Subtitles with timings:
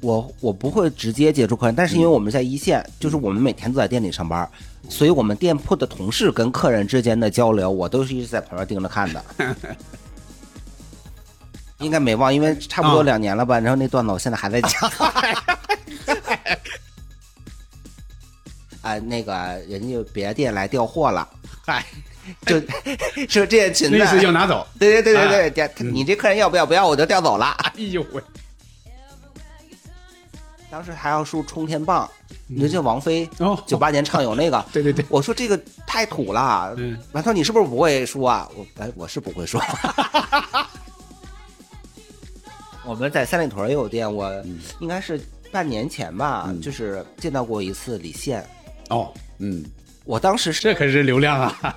[0.00, 4.48] 我我不会直接接触客人，但是因为我们在一线，就是我们每天都在店里上班，
[4.88, 9.24] 所以我们店铺的同事跟客人之间的交流，我都是一直在旁边盯着看的。
[11.80, 13.58] 应该没忘，因为差不多啊两年了吧。
[13.58, 14.72] 然后那段子我现在还在讲。
[18.82, 19.32] 啊，那个
[19.68, 21.28] 人家别的店来调货了，
[21.66, 21.84] 嗨，
[22.46, 22.58] 就
[23.28, 24.66] 说这件裙子，那意思要拿走。
[24.78, 26.64] 对对对对哎对，这你这客人要不要？
[26.66, 27.46] 不要我就调走了。
[27.58, 28.22] 哎呦喂，
[30.70, 32.08] 当时还要输冲天棒，
[32.46, 36.72] 你说这王菲哦九八年唱有那个， 对对对，我说这个太土了。
[36.78, 38.48] 嗯完他说你是不是不会说啊？
[38.56, 39.60] 我哎，我是不会说。
[42.86, 44.30] 我们在三里屯也有店，我
[44.78, 45.20] 应该是
[45.52, 48.48] 半年前吧，嗯就是见到过一次李现。
[48.90, 49.64] 哦，嗯，
[50.04, 51.76] 我当时是，这可是流量啊。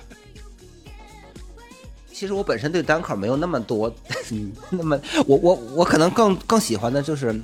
[2.12, 3.92] 其实我本身对单口没有那么多，
[4.30, 7.34] 嗯那么我我我可能更更喜欢的就是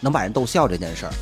[0.00, 1.12] 能把人逗笑这件事儿。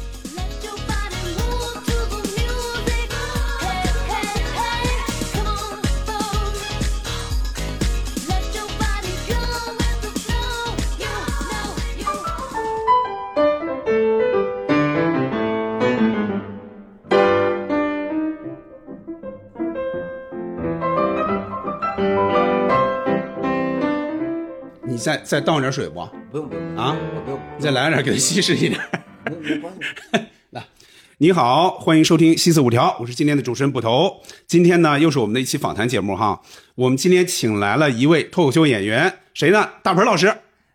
[25.27, 26.09] 再再倒点水不？
[26.31, 28.81] 不用不用啊我不用，你再来点，给它稀释一点。
[29.25, 30.27] 没没关系。
[31.19, 34.21] 你好，欢迎收听《西四五条》，我是今天的主持人捕头。
[34.47, 36.41] 今天呢，又是我们的一期访谈节目哈。
[36.77, 39.69] 我们今天请来了一位脱口秀演员，谁呢？
[39.83, 40.27] 大盆老师。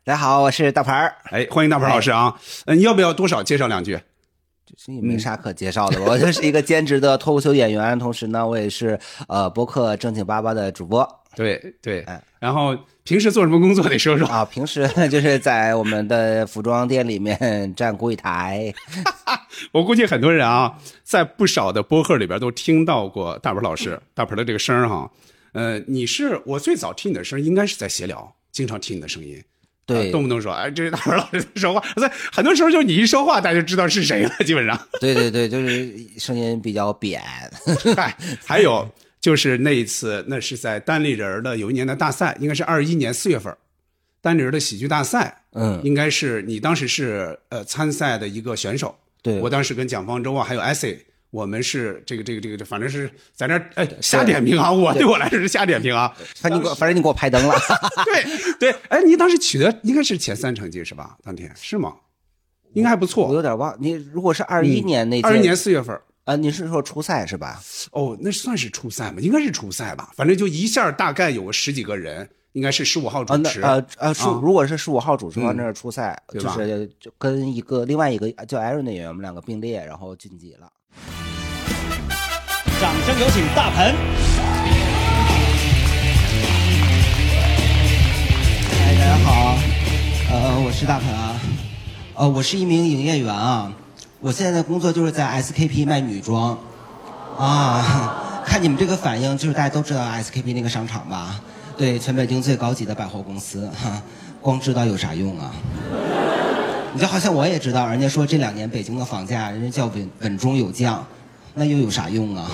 [0.04, 1.16] 大家好，我是大盆儿。
[1.26, 2.36] 哎，欢迎大盆老师啊。
[2.66, 3.98] 嗯，你要不要多少介绍两句？
[4.76, 13.88] 这也没啥可介绍的，我就是一个兼职的脱口秀演员，同时呢，我也是呃播客正经巴巴的主播对对哎，然后平时做什么工作？
[13.88, 14.28] 得说说。
[14.28, 14.46] 啊。
[14.46, 18.74] 平时 就是在我们的服装店里面站柜台，
[19.72, 25.10] 我估计很多人啊，在不少的播客里边都听到过大鹏老师、 大鹏的这个声儿哈。
[25.54, 29.42] 呃，你是我最早听你的声儿，应该是在闲聊，经常听你的声音。
[29.86, 31.84] 对啊动不动说，哎，这是大鹏老师在说话。
[31.98, 34.80] 在很多时候，就是你一说话，大家就知道是谁了，基本上。
[35.02, 37.22] 对对对，就是声音比较扁。
[37.96, 38.88] 嗨，还有
[39.22, 43.58] 就是那一次，那是在单立人儿的有一年的大赛，应该是二一年四月份儿，
[44.20, 48.96] 单立人的喜剧大赛，嗯，应该是你当时是呃参赛的一个选手。
[49.22, 50.98] 对我当时跟蒋方舟啊，还有 essay，
[51.30, 56.12] 我们是这个这个这个，反正是在那儿哎瞎点评啊，我对我来说是瞎点评啊。
[56.38, 57.56] 反正你给我，反正你给我拍灯了。
[58.04, 61.16] 对对，哎，你当时取得应该是前三成绩是吧？
[61.24, 61.94] 当天是吗？
[62.74, 63.36] 应该还不错我。
[63.36, 67.62] 有点忘，你如果是二一年那二一年四月份儿，啊，你是说初赛是吧？
[67.92, 69.20] 哦，那算是初赛吗？
[69.20, 73.60] 应该是初赛吧，反正就一下大概有个十几个人，应该是十五号啊，主持。
[73.60, 80.72] 那呃呃，十啊如果是十五号主持的话，嗯那是初赛，就是就跟一个另外一个叫 Aaron 的演员，我们两个并列，然后晋级了。
[82.80, 83.94] 掌声有请大鹏。
[88.80, 89.58] 嗨，大家好，
[90.32, 91.36] 呃，我是大鹏啊，
[92.16, 93.74] 呃，我是一名营业员啊，
[94.22, 96.56] 我现在的工作就是在 SKP 卖女装，
[97.40, 101.42] 啊， 看你们这个反应，就是大家都知道 SKP 那个商场吧？
[101.76, 104.00] 对，全北京最高级的百货公司，哈，
[104.40, 105.52] 光知道有啥用啊？
[106.94, 111.04] 你就好像我也知道，人家说这两年北京的房价，人家叫稳稳中有降，
[111.56, 112.46] 那又有啥用啊？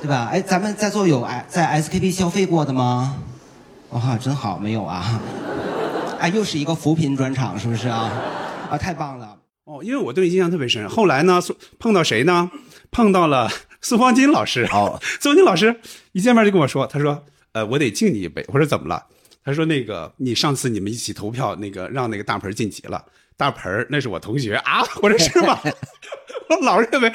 [0.00, 0.30] 对吧？
[0.32, 3.16] 哎，咱们在座有哎在 SKP 消费过的吗？
[3.90, 5.20] 哇，真好，没有啊。
[6.18, 8.10] 哎，又是一个扶贫专场，是不是啊？
[8.70, 9.36] 啊，太棒了。
[9.70, 10.88] 哦，因为我对你印象特别深。
[10.88, 12.50] 后来呢，苏碰到谁呢？
[12.90, 13.48] 碰到了
[13.80, 14.68] 苏方金老师。
[14.72, 19.06] 哦， 苏方金老师一见面就跟我说，他说：“呃，我得敬你一杯。”我说：“怎么了？”
[19.44, 23.04] 他说：“那个，你上次你们一起投票，那个让那个大盆晋级了。
[23.36, 25.56] 大盆儿那是我同学啊。”我说：“是吗？”
[26.50, 27.08] 我老认为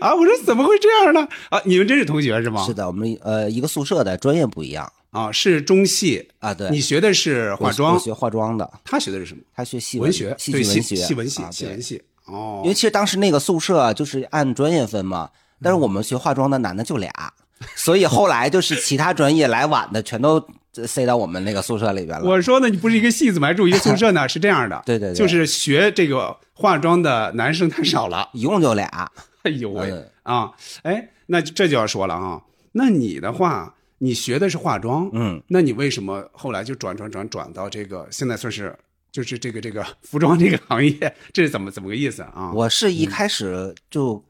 [0.00, 1.28] 啊，我说怎么会这样呢？
[1.48, 2.64] 啊，你们真是同学是吗？
[2.66, 6.52] 是的，我们呃一个宿舍的专业不一样啊，是中戏啊。
[6.54, 9.42] 对，你学的是化妆，我学化妆的，他学的是什么？
[9.54, 12.02] 他学戏文学，戏对剧文学，戏文系，啊戏文系。
[12.26, 15.30] 哦因，为其实当时那个宿舍啊就是按专业分嘛，
[15.62, 17.10] 但是嗯我们学化妆的男的就俩，
[17.74, 20.40] 所以后来就是其他专业来晚的全都
[20.86, 22.24] 塞到我们那个宿舍里边了。
[22.28, 23.48] 我说呢，你不是一个戏子嘛？
[23.48, 24.28] 还住一个宿舍呢？
[24.28, 28.28] 是这样的， 对对对就是学这个化妆的男生太少了。
[28.34, 29.10] 一共就俩，
[29.42, 30.52] 哎呦喂嗯啊！
[30.84, 32.40] 哎，那这就要说了啊。
[32.72, 38.76] 那你的话，你学的是化妆，嗯，那你为什么后来就转转转转到这个现在算是
[39.12, 41.14] 就是这个这个服装这个行业？
[41.32, 42.50] 这是怎么怎么个意思啊？
[42.54, 44.24] 我是一开始就。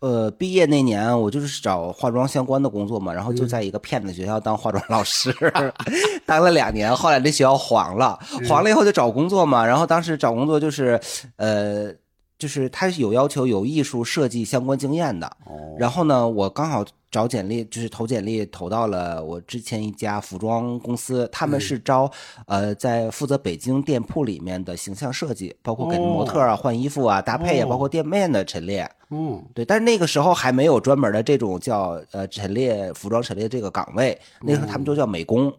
[0.00, 5.30] 呃，毕业那年我就是找化妆相关的工作嘛，然后就在一个骗子学校当化妆老师，
[6.24, 6.90] 当了两年。
[6.96, 8.18] 后来那学校黄了，
[8.48, 9.62] 黄了以后就找工作嘛。
[9.62, 10.98] 然后当时找工作就是，
[11.36, 11.92] 呃，
[12.40, 15.26] 就是他是有要求有艺术设计相关经验的。
[15.44, 22.10] 哦，然后呢，我刚好找简历，就是投简历投到了我之前一家服装公司，他们是招、
[22.46, 28.88] 呃在负责北京店铺里面的形象设计，包括给哦模特啊换衣服啊搭配啊，哦包括店面的陈列。
[29.10, 35.52] 哦，对，但是那个时候还没有专门的这种叫呃陈列服装陈列这个岗位，那时候他们都叫美工。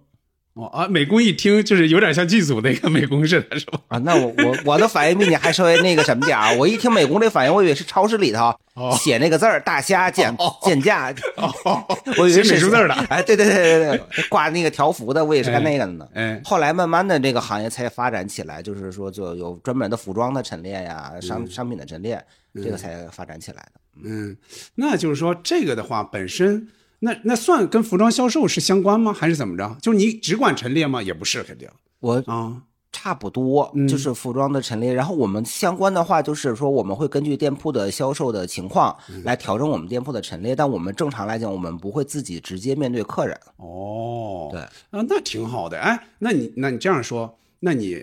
[0.54, 3.80] 哦啊，美工一听就是有点像剧组那个美工似的，是吧？
[3.88, 6.54] 啊，那我我我的反应比你还稍微那个什么点儿。
[6.58, 11.86] 我一听美工这反应，我以为是超市里头哦写那个字儿“大虾减减价”，哦，
[12.18, 12.94] 我以为是写美术字儿的。
[13.08, 16.06] 哎，对对对对对，挂那个条幅的，我也是干那个的呢。
[16.14, 22.22] 哎，后来慢慢的这个行业才发展起来，就是说就有专门的服装的陈列呀，嗯商商品的陈列，
[22.56, 23.80] 这个才发展起来的。
[24.04, 24.36] 嗯，
[24.76, 26.68] 那就是说这个的话本身。
[27.04, 29.12] 那那算跟服装销售是相关吗？
[29.14, 29.78] 还是怎么着？
[29.82, 31.04] 就是你只管陈列吗？
[31.04, 31.68] 也不是，肯定
[32.00, 32.64] 我啊。
[32.94, 43.36] 差不多嗯就是服装的陈列，然后我们相关的话就是说我们会根据店铺的销售的情况嗯来调整我们店铺的陈列，但我们正常来讲，我们不会自己直接面对客人。
[43.56, 45.80] 哦，对啊，那挺好的。
[45.80, 47.98] 哎，那你那你这样说，那你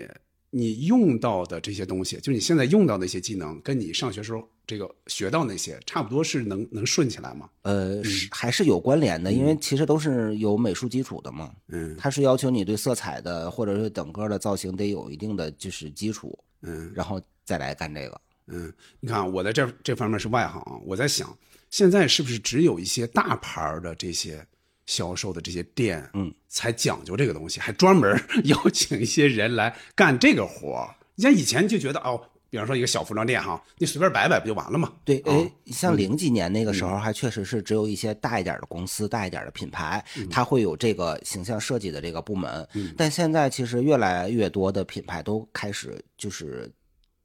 [0.51, 7.49] 你用到的这些东西，就你现在用到的一些技能，跟你上学时候这个学到那些差不多，是能能顺起来吗？
[7.61, 11.53] 呃，是还是有关联的，因为其实都是有美术基础的嘛。
[11.67, 18.21] 嗯它是要求你对色彩的或者是整个的造型得有一定的就是基础，嗯然后再来干这个。
[18.47, 21.37] 嗯，你看我在这这方面是外行啊，我在想，
[21.69, 24.43] 现在是不是只有一些大牌的这些
[24.89, 30.95] 销售的这些店，嗯，才讲究这个东西， 还专门邀请一些人来干这个活儿。
[31.13, 32.19] 你像以前就觉得哦，
[32.49, 34.91] 比方说一个小服装店哈，你随便摆摆不就完了吗？
[35.05, 42.67] 对，啊哎，像零几年那个时候，还确实是只有一些大一点的公司、大一点的品牌，它会有这个形象设计的这个部门。
[42.97, 46.67] 但现在其实越来越多的品牌都开始就是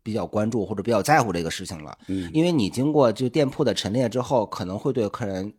[0.02, 1.96] 比较关注或者比较在乎这个事情了。
[2.08, 5.50] 嗯因为你经过就店铺的陈列之后，可能会对客人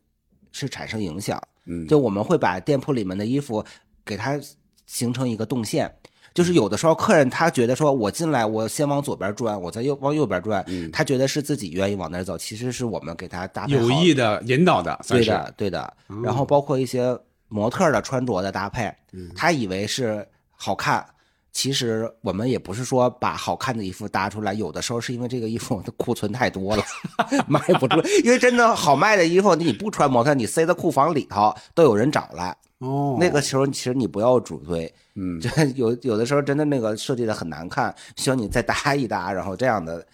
[0.52, 1.42] 是产生影响。
[1.66, 3.64] 嗯就我们会把店铺里面的衣服
[4.06, 4.40] 给它
[4.86, 5.94] 形成一个动线。
[6.34, 15.94] 就是有的时候客人他觉得说，我进来我先往左边转，我再右往右边转，嗯他觉得是自己愿意往那儿走，其实是我们给他搭配有意的引导的，对的，对的。
[16.22, 17.18] 然后包括一些
[17.48, 18.94] 模特的穿着的搭配，
[19.34, 21.06] 他以为是好看，
[21.56, 26.84] 其实我们也不是说把好看的衣服搭出来，有的时候是因为这个衣服的库存太多了，
[27.48, 27.96] 卖不出。
[28.26, 32.54] 因为真的好卖的衣服，你不穿模特，你塞在库房里头都有人找来。
[32.80, 40.06] 哦，那个时候其实你不要主推，嗯这 有有的时候真的那个设计的很难看，需要你再搭一搭，然后这样的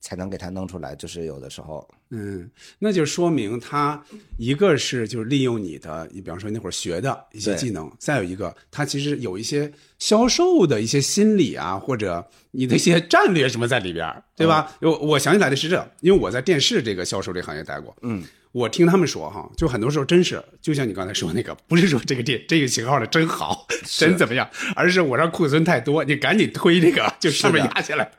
[0.00, 0.94] 才能给它弄出来。
[0.96, 4.02] 就是有的时候，嗯，那就说明他
[4.36, 14.76] 一个是就是利用你的，你比方说那会儿学的一些技能，再有一个他其实有一些销售的一些心理啊，或者你的一些战略什么在里边儿，对吧？
[14.80, 28.10] 我我想起来的是这，因为我在电视这个销售这行业待过，嗯，我听他们说哈，就很多时候真是，就像你刚才说那个，不是说这个店这个型号的真好，真怎么样，而是我这库存太多，你赶紧推这个，就上面压起来，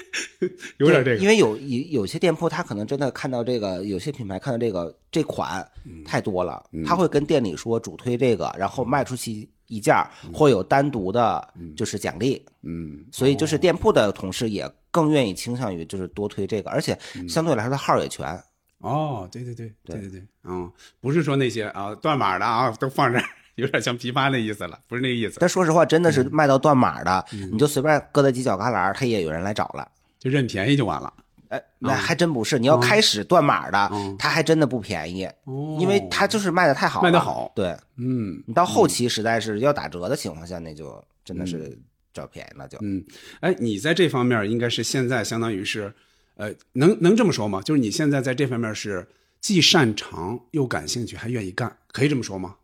[0.78, 5.66] 有点这个，因为有有有些店铺，他可能真的看到这个，有些品牌看到这个这款
[6.02, 18.42] 太多了，他会跟店里说主推这个，然后卖出去一件儿，或有单独的就是奖励，嗯，所以就是店铺的同事也更愿意倾向于就是多推这个，而且相对来说它号也全。
[18.78, 20.08] 哦，对对对对对。
[20.10, 20.70] 对，嗯，
[21.00, 23.24] 不是说那些啊断码的啊都放这儿，
[23.56, 29.88] 有点像批发那意思了，不是那个意思，但说实话，真的是卖到断码的，你就随便搁在犄角旮旯，他也有人来找了。
[30.18, 31.12] 就认便宜就完了。
[31.48, 37.74] 哎，那还真不是，你要开始断码的嗯，他还真的不便宜，哦因为他就是卖的太好了，卖的好对。
[37.96, 41.76] 嗯你到后期实在是要打折的情况下，那就真的是
[42.12, 43.02] 找便宜，了就嗯，
[43.40, 45.92] 哎，你在这方面应该是现在相当于是，
[46.38, 47.60] 呃，能能这么说吗？
[47.62, 49.06] 就是你现在在这方面是
[49.40, 52.54] 既擅长又感兴趣，还愿意干，可以这么说吗？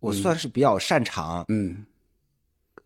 [0.00, 1.86] 我算是比较擅长，嗯，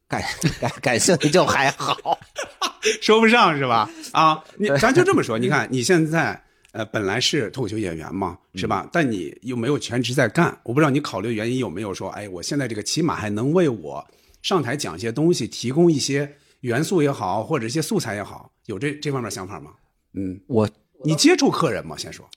[0.07, 0.23] 感
[0.61, 2.17] 感感兴趣就还好。
[3.03, 3.91] 说不上是吧？
[4.13, 8.89] 啊， 你咱就这么说，你看你现在呃本来是脱口秀演员嘛，是吧？
[8.93, 14.07] 但你又没有全职在干，我不知道你考虑的原因有没有说，哎，我现在这个起码还能为我
[14.43, 19.73] 上台讲一些东西提供一些元素也好，或者一些素材也好，有这这方面想法吗？
[20.15, 20.69] 嗯，我
[21.05, 21.97] 你接触客人吗？
[21.97, 22.29] 先说。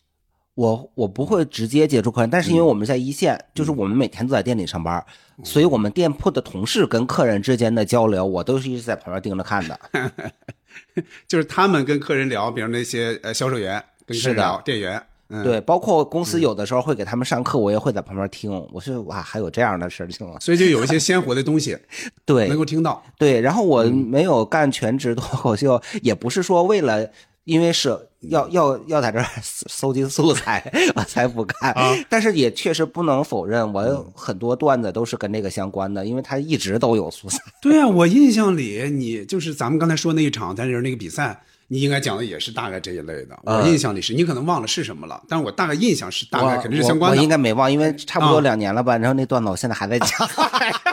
[0.56, 5.04] 我我不会直接接触客人，但是因为我们在一线，就是我们每天都在店里上班，
[5.44, 9.80] 所以我们店铺的同事跟客人之间的交流，我都是一直在旁边盯着看的。
[11.28, 18.52] 就是他们跟客人聊，比如那些呃销售员跟客是的人聊，店员，嗯，，对，包括公司有的时候会给他们上课，我也会在旁边听。
[18.72, 20.38] 我是哇，还有这样的事情啊？
[20.40, 21.76] 所以就有一些 鲜活的东西
[22.26, 27.10] 对能够听到，对，然后我没有干全职脱口秀，也不是说为了
[27.46, 31.72] 因为是要要要在这儿搜搜集素材，我才不 看。
[31.74, 37.38] 啊但是也确实不能否认，我有很多段子都是跟这个相关的，因为它一直都有素材。
[37.62, 43.38] 对啊，我印象里你就是咱们刚才说那一场，咱就是那个比赛，你应该讲的也是大概这一类的。
[43.44, 47.18] 我呃印象里是，你可能忘了是什么了，但是我大概印象是大概肯定是相关的。
[47.18, 48.98] 我我应该没忘，因为差不多啊两年了吧。
[48.98, 50.10] 然后那段子我现在还在讲。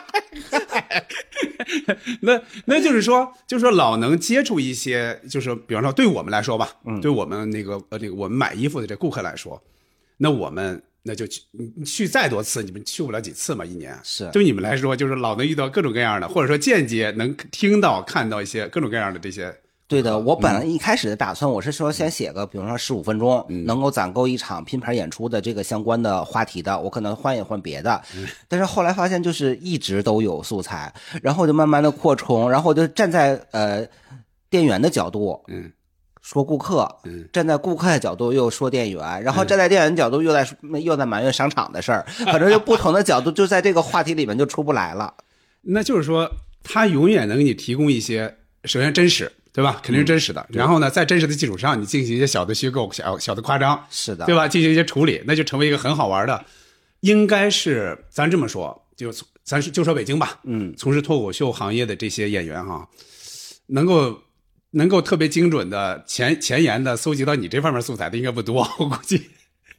[2.21, 9.63] 那那就是说，就是说老能接触一些，就是比方说对我们来说吧，嗯对我们那个呃那个我们买衣服的这顾客来说，
[10.17, 11.43] 那我们那就去
[11.85, 19.55] 去再多次，你们去不了几次嘛，一年是对你们来说，就是老能遇到各种各样的，或者说间接能听到看到一些各种各样的这些。
[19.91, 28.01] 对的，我嗯本来一开始的打算，我是说先写个，比如说十五分钟，能够攒够一场拼盘演出的这个相关的话题的，我可能换一换别的。
[28.17, 28.25] 嗯。
[28.47, 33.85] 但是后来发现，就是一直都有素材，然后我就慢慢的扩充，然后我就站在呃
[34.49, 35.73] 店员的角度，嗯。
[36.23, 37.29] 说顾客，嗯。
[37.33, 40.47] 站在顾客的角度又说店员，然后站在店员角度又在
[40.85, 45.13] 又在埋怨商场的事儿，反正就不同的角度就在这个话题里面就出不来了。
[45.63, 46.31] 那就是说，
[46.63, 49.81] 他永远能给你提供一些，首先真实，对吧？
[49.83, 50.47] 肯定是真实的。
[50.51, 54.47] 然后呢，在真实的基础上，你进行一些小的虚构、小小的夸张，是的，对吧？
[54.47, 56.45] 进行一些处理，那就成为一个很好玩的。
[57.01, 62.87] 应该是咱这么说，就咱是就说北京吧，嗯，从事脱口秀行业的这些演员哈，
[63.67, 64.17] 能够
[64.71, 69.31] 能够特别精准的前前沿的搜集到你这方面素材的应该不多，我估计。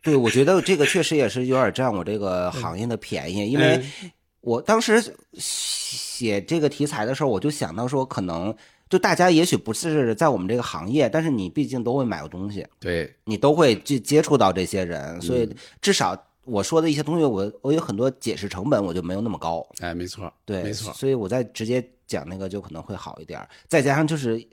[0.03, 4.11] 对，我觉得这个确实也是有点占我这个行业的便宜，因为嗯
[4.41, 8.53] 我当时写这个题材的时候，我就想到说，可能
[8.91, 19.65] 就大家也许不是在我们这个行业，但是你毕竟都会买过东西，对，你都会去接触到这些人，所嗯以至少我说的一些东西，我我有很多解释成本，我就没有那么高。
[19.79, 20.91] 哎，没错，对，没错。
[20.91, 23.39] 所以我再直接讲那个就可能会好一点。
[23.69, 24.45] 再加上就是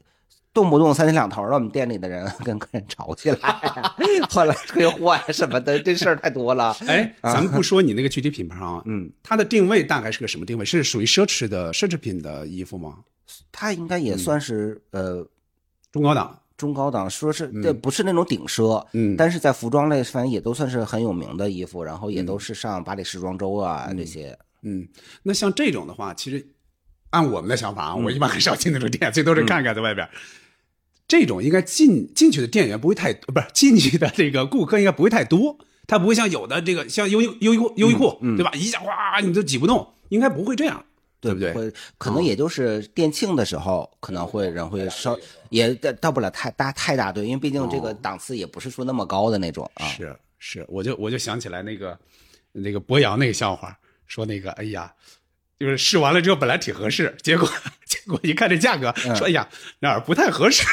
[0.55, 3.37] 动不动三天两头的，我们店里的人跟客人吵起来，
[4.31, 6.77] 后来退货呀什么的，这事儿太多了。
[6.87, 10.65] 哎，咱们不说你那个具体品牌啊，嗯，它的定位大概是个什么定位？
[10.65, 12.99] 是属于奢侈的奢侈品的衣服吗？
[13.53, 15.27] 它应该也算是、呃
[15.91, 16.39] 中高档？
[16.57, 24.37] 中高档，说是这不是那种顶奢，嗯但是在服装类反正也都算是很有名的衣服，然后也都是上巴黎时装周啊、这些。
[24.63, 24.89] 嗯，
[25.23, 26.45] 那像这种的话，其实
[27.11, 30.09] 按我们的想法啊，嗯我一般很少进那种店，最多是看看在外边。
[31.07, 35.57] 这种应该进进去的店员不会太，不是进去的这个顾客应该不会太多，
[35.87, 38.51] 他不会像有的这个像优衣优衣库优衣库、对吧？
[38.55, 40.85] 一下哗你都挤不动，应该不会这样，
[41.21, 41.53] 对不对？
[41.53, 45.19] 会可能也就是店庆的时候，可能会人会稍
[45.51, 49.87] 也到不了太大太大队，因为毕竟这个档次也不是说那么高的那种啊。
[49.87, 51.99] 是是，我就我就想起来那个
[52.53, 54.93] 那个博洋那个笑话，说那个哎呀，
[55.59, 57.49] 就是试完了之后本来挺合适，结果
[57.85, 59.49] 结果一看这价格，说哎呀
[59.81, 60.65] 哪儿不太合适，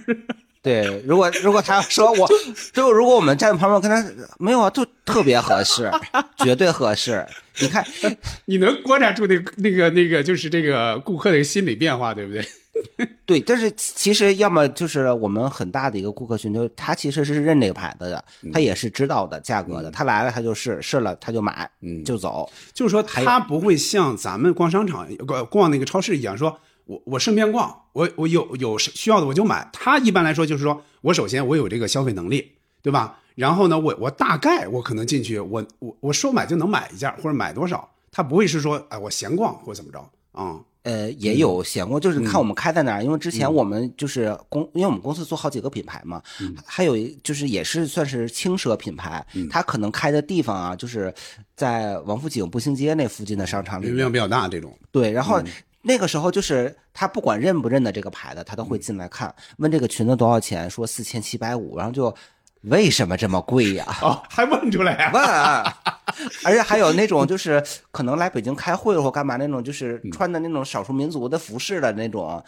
[0.62, 2.28] 对，如果如果他说我，
[2.72, 5.90] 就如果我们站在旁边跟他没有啊，就特别合适，
[6.38, 7.26] 绝对合适。
[7.58, 7.84] 你看，
[8.46, 12.46] 你能观察出那个那个那个就是这个顾客的心理变化，对不对？
[13.26, 22.48] 对，但是其实要么就是我们很大的一个顾客群，就他其实是认这个牌子的，他也是知道的价格的，他来了他就试试了他就买，嗯就走。
[22.72, 29.68] 就是说他不会像咱们逛商场、逛逛那个超市一样，说我我顺便逛，我我有有需要的我就买。
[29.72, 33.18] 他一般来说就是说我首先我有这个消费能力，对吧？
[33.34, 39.98] 然后呢，我我大概我可能进去，我我我说买就能买一件或者买多少，他不会是说哎我闲逛或怎么着
[40.32, 43.02] 啊、呃，也有闲逛，就是看我们开在哪儿。
[43.02, 46.20] 因为之前我们就是公，因为我们公司做好几个品牌嘛，
[46.66, 51.12] 还有一就是也是算是轻奢品牌，它可能开的地方啊，就是
[51.54, 53.94] 在王府井步行街那附近的商场里面。
[53.94, 54.76] 流量比较大这种。
[54.90, 55.40] 对，然后
[55.82, 62.14] 那个时候就是他不管认不认得这个牌子，他都会进来看，问这个裙子多少钱，说四千七百五，然后就
[62.62, 63.84] 为什么这么贵呀？
[64.00, 65.10] 哦，还问出来啊？
[65.12, 65.76] 问啊，
[66.46, 67.60] 而且还有那种就是
[67.90, 72.40] 可能来北京开会或干嘛那种，就是穿的那种少数民族的服饰的那种，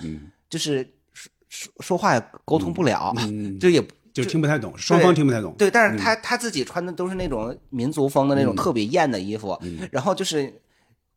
[0.49, 3.13] 就是说说说话也沟通不了，
[3.61, 5.53] 就也就听不太懂，双方听不太懂。
[5.59, 9.61] 对，但是他他自己穿的都是那种民族风的那种特别艳的衣服，
[9.91, 10.61] 然后就是。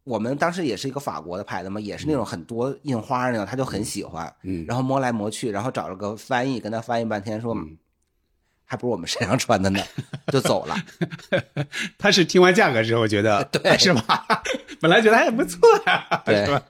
[0.07, 7.53] 我们当时也是一个法国的牌子嘛，也是那种很多印花那种，他就很喜欢，嗯然后摸来摸去，然后找了个翻译跟他翻译半天，说，
[8.63, 9.79] 还不如我们身上穿的呢，
[10.31, 10.75] 就走了。
[11.99, 14.25] 他是听完价格之后觉得，对，是吧？
[14.79, 16.63] 本来觉得还不错呀，对 是吧？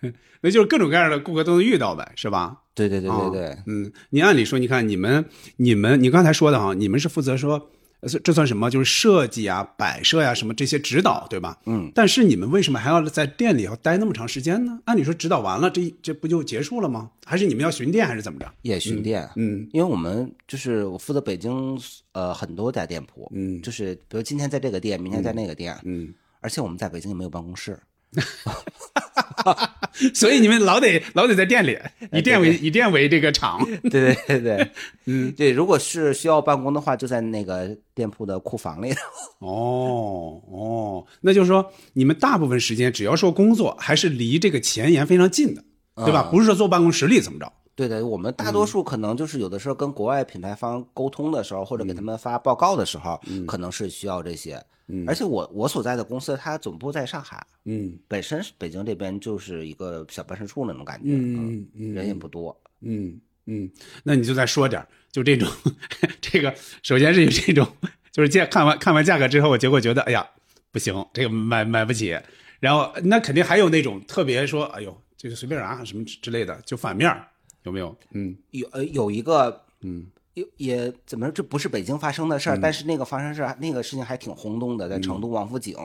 [0.40, 2.56] 那就是各种各样的顾客都能遇到呗，是吧？
[2.74, 5.24] 对对对对对，啊嗯，你按理说，你看你们
[5.56, 7.60] 你们你刚才说的哈，你们是负责说呃
[8.08, 8.68] 这这算什么？
[8.70, 11.58] 就是设计啊、摆设呀、什么这些指导，对吧？
[11.66, 11.90] 嗯。
[11.94, 14.80] 但是你们为什么还要在店里要待那么长时间呢？
[14.86, 17.10] 按理说指导完了，这这不就结束了吗？
[17.24, 18.52] 还是你们要巡店，还是怎么着？
[18.62, 21.78] 也巡店，嗯因为我们就是我负责北京
[22.12, 27.78] 呃很多家店铺，嗯就是比如今天在这个店，明天在那个店，嗯，而且我们在北京也没有办公室，
[30.14, 31.76] 所以你们老得老得在店里，
[32.12, 33.66] 以店为以店为这个厂。
[33.90, 34.70] 对对对对，
[35.06, 38.92] 嗯，对，如果是需要办公的话，就在那个店铺的库房里。
[39.38, 45.62] 哦哦，那就是说你们大部分时间只要说工作，还是离这个前沿非常近的，
[45.96, 46.28] 对吧？
[46.30, 47.52] 不是说坐办公室里怎么着。
[47.74, 54.62] 对的，我们大多数可能就是有的时候跟国外品牌方沟通的时候，或者给他们发报告的时候，可能是需要这些。
[54.88, 62.54] 嗯而且我我所在的公司，它总部在上海，嗯本身北京这边就是一个小办事处那种感觉，嗯嗯人也不多。
[62.80, 63.70] 嗯嗯，
[64.02, 65.48] 那你就再说点儿就这种，
[66.20, 67.66] 这个首先是有这种，
[68.10, 70.28] 就是价看完看完价格之后，结果觉得哎呀
[70.70, 72.18] 不行，这个买买不起。
[72.60, 77.26] 然后那肯定还有那种特别说，哎呦，这个随便啊什么之之类的，就反面儿
[77.62, 77.94] 有没有？
[78.12, 85.76] 嗯有呃有一个嗯有也怎么说这不是北京发生的事儿，但是那个发生事儿那个事情还挺轰动的，在成都王府井、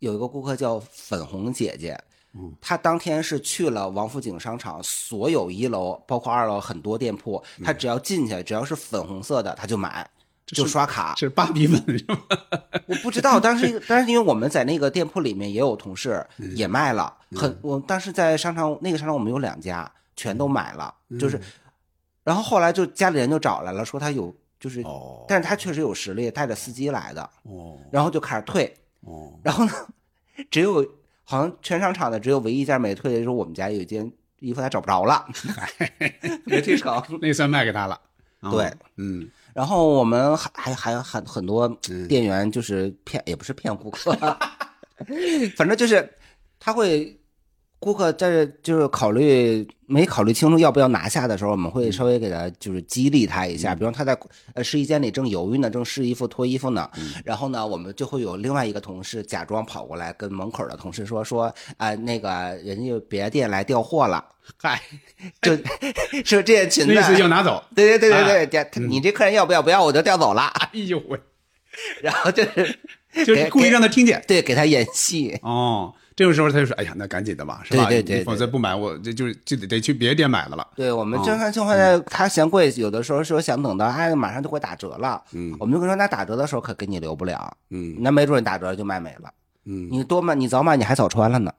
[0.00, 1.98] 有一个顾客叫粉红姐姐。
[2.60, 10.06] 她当天是去了王府井商场，所有一楼包括二楼很多店铺，她只要进去，只要是粉红色的，她就买，
[10.44, 11.14] 就刷卡。
[11.16, 12.18] 是芭比粉是吗？
[12.86, 21.40] 我不知道，当时 但是因为我们在那个店铺里面也有同事也卖了，很我当时在商场那个商场我们有两家全都买了，就是，
[22.24, 29.72] 然后后来就家里人就找来了，说他有就是，哦但是他确实有实力，带着司机来的，哦然后就开始退，哦然后呢，
[30.50, 30.84] 只有
[31.24, 35.26] 好像全商场的只有唯一一家没退的，就是我们家有一件衣服他找不着了，
[36.44, 37.02] 没退成。
[37.20, 38.00] 那算卖给他了。
[38.40, 41.66] 哦对，嗯然后我们还还还有很很多
[42.06, 44.12] 店员就是骗，也不是骗顾客，
[45.56, 46.06] 反正就是
[46.60, 47.18] 他会
[47.86, 54.18] 顾客在这就是考虑没考虑清楚要不要拿下的时候，我们会稍微给他就是激励他一下，比方他在
[54.54, 56.90] 呃试衣间里正犹豫呢，正试衣服脱衣服呢，
[57.24, 62.28] 然后呢，我们就会有另外一个同事假装跑过来跟门口的同事说说啊、那个
[62.64, 64.24] 人家别的店来调货了，
[64.60, 64.82] 嗨，
[65.40, 65.56] 就
[66.26, 67.62] 说这件裙子那意思要拿走。
[67.76, 69.62] 对对对对哎对，这你这客人要不要？
[69.62, 70.42] 不要我就调走了。
[70.42, 71.20] 哎呦喂，
[72.02, 72.76] 然后就是
[73.24, 74.20] 就是故意让他听见。
[74.26, 77.84] 对给他演戏，哦，这个时候他就说：“哎呀，那赶紧的吧，是吧？
[77.84, 80.66] 对对对你否则不买，我这就就得得去别的店买的了。
[80.74, 89.30] 对我们哦正常情况下，他嫌贵，有的时候说想等到哎马上就会打折了，嗯我们就跟他说那打折的时候可给你留不了，嗯那没准打折就卖没了，
[89.66, 91.52] 嗯，你多买你早买你还早穿了呢，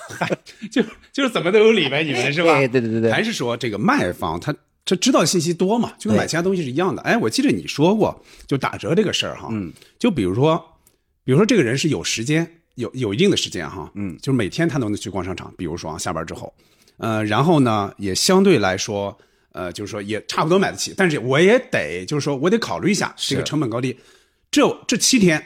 [0.72, 0.82] 就
[1.12, 2.56] 就是怎么都有理呗，你们是吧？
[2.58, 4.54] 对对对对对还是说这个卖方他
[4.86, 7.02] 他知道信息多嘛，就跟买其他东西是一样的。
[7.02, 10.64] 哎，我记得你说过，就打折这个事儿哈，嗯，就比如说，
[11.22, 16.52] 比如说这个人是有时间，有有一定的时间哈，嗯就是每天他都能去逛商场，比如说啊，下班之后，
[16.98, 19.16] 呃，然后呢，也相对来说，
[19.52, 23.98] 呃，就是说也差不多买得起，但是我也得就是说我得考虑一下这个成本高低，
[24.50, 25.44] 这这七天。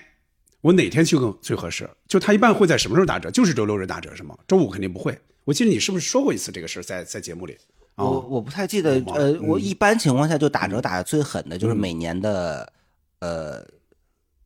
[0.60, 1.86] 我哪天去更最合适？
[2.08, 3.30] 就他一般会在什么时候打折？
[3.30, 4.34] 就是周六日打折是吗？
[4.48, 5.14] 周五肯定不会。
[5.44, 7.54] 我记得你是不是说过一次这个事儿，在在节目里？
[7.96, 12.72] 我哦，我不太记得，呃，嗯我一般情况下就打折打的最狠的就是每年的
[13.18, 13.62] 呃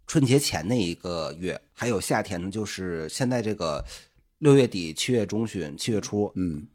[0.08, 3.84] 春节前那一个月，还有夏天呢，就是现在这个
[4.38, 6.66] 六月底、七月中旬、七月初，嗯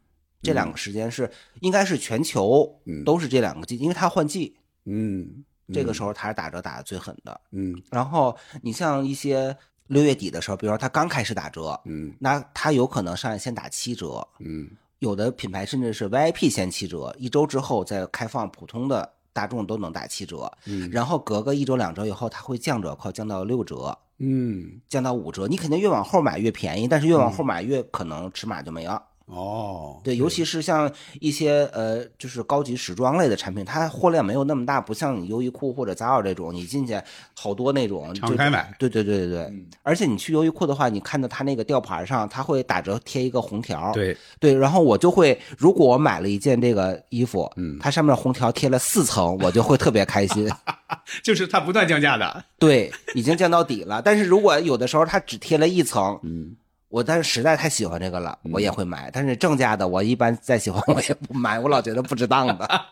[0.43, 1.29] 这两个时间是
[1.61, 5.43] 应该是全球嗯都是这两个季，因为它换季，嗯，
[5.73, 7.41] 这个时候它是打折打的最狠的。
[7.51, 14.69] 嗯然后你像一些六月底的时候，比如说它刚开始打折，嗯那它有可能上来先打七折，嗯
[14.99, 25.47] 有的品牌甚至是 VIP 先七折，一周之后再开放普通的大众都能打七折，嗯然后隔个一周两周以后，它会降折扣，降到六折，嗯，降到五折。
[25.47, 29.01] 你肯定越往后买越便宜，但是越往后买越可能尺码就没了。
[29.25, 36.99] 哦，对，尤其是像一些呃，就是高级时装类的产品，它货量没有那么大，不像你优衣库或者 Zara 这种，你进去
[37.33, 50.49] 好多那种就敞开买对对对对对，而且你去优衣库的话，你看到它那个吊牌上，它会打折贴一个红条，对，对，然后我就会，如果我买了一件这个衣服，嗯，它上面红条贴了四层，我就会特别开心。
[51.23, 52.43] 就是它不断降价的。
[52.59, 54.01] 对，已经降到底了。
[54.01, 56.55] 但是如果有的时候它只贴了一层，嗯，
[56.93, 59.09] 我但是实在太喜欢这个了，我也会买。
[59.11, 62.85] 但是正价的，我一般再喜欢我也不买，我老觉得不值当的。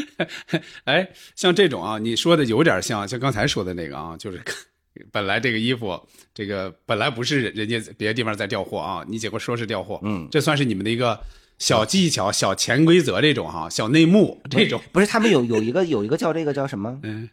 [0.84, 4.42] 哎，像这种啊，你说的有点像，像刚才说的那个啊，就是
[5.12, 6.00] 本来这个衣服，
[6.32, 11.20] 这个本来不是人家别的地方在调货啊，你结果说是调货，嗯，这算是你们的一个
[11.58, 16.98] 小技巧、小潜规则这种哈、小内幕这种，不是他们有有一个有一个叫这个叫什么？
[17.02, 17.28] 嗯，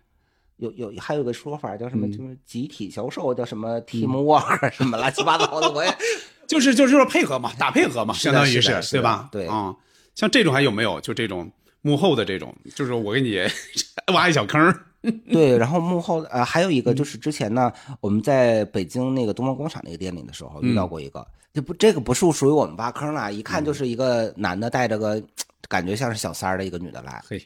[0.62, 2.14] 有有还有个说法叫什么嗯。
[2.14, 5.94] 什么集体销售，叫什么 teamwork 什么乱七八糟的，我 也
[6.48, 9.28] 就是就是说配合嘛，打配合嘛，相当于是对吧？
[9.32, 9.48] 对。
[9.48, 9.76] 啊、
[10.16, 11.00] 像这种还有没有？
[11.02, 13.40] 就这种幕后的这种，就是我给你
[14.14, 14.86] 挖一小坑儿，
[15.32, 16.84] 对，然后幕后呃还有一嗯。
[16.84, 25.22] 个就是之前呢，我们在北京那个东方广场那个店里的时候嗯遇到过一个，这不这个不是属于我们挖坑了，一看就是一个男的带着个
[25.70, 27.42] 感觉像是小三儿的一个女的来，嘿，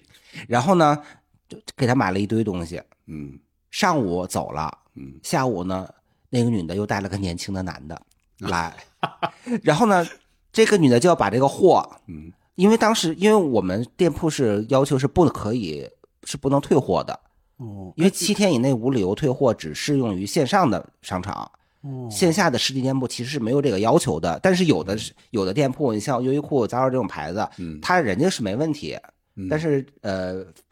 [0.48, 1.02] 然后呢
[1.48, 3.40] 就给他买了一堆东西，嗯。
[3.72, 5.86] 上午走了，嗯，下午呢
[6.30, 8.02] 那个女的又带了个年轻的男的
[8.40, 8.74] 来，
[9.62, 10.08] 然后呢
[10.54, 15.90] 这个女的就要把这个货，嗯，因为当时因为我们店铺是要求是不可以
[16.24, 17.20] 是不能退货的。
[17.58, 17.92] 哦。
[17.98, 22.08] 因为七天以内无理由退货只适用于线上的商场，哦。
[22.10, 24.40] 线下的实体店铺其实是没有这个要求的。
[24.42, 27.78] 但是有的是有的店铺，你像优衣库、Zara 这种牌子，嗯。
[27.82, 28.98] 它人家是没问题，
[29.36, 29.50] 嗯。
[29.50, 30.65] 但是呃，它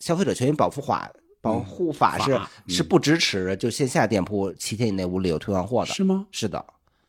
[0.00, 5.92] 消费者权益保护法保护法是、是不支持就线下店铺七天以内无理由退换货的。
[5.92, 6.26] 是吗？
[6.32, 6.64] 是的，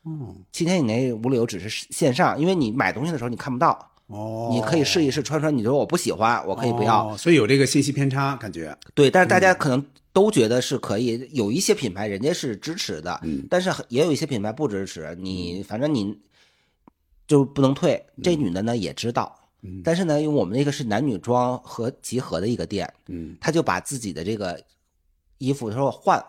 [0.06, 7.08] 嗯七天以内无理由只是线上，因为你买东西的时候你看不到，哦，你可以试一试穿穿，你说我不喜欢，我可以不要。
[7.08, 8.78] 哦所以有这个信息偏差感觉。
[8.94, 15.16] 对，但是大家可能都觉得是可以，有一些品牌人家是支持的，嗯但是也有一些品牌不支持。
[15.20, 16.18] 你反正你
[17.28, 18.06] 就不能退。
[18.22, 19.82] 这女的呢也知道，嗯。
[19.84, 24.60] 但是呢，因为我们那个是男女装和集合的一个店，嗯，他就把自己的这个
[25.38, 26.20] 衣服他说换，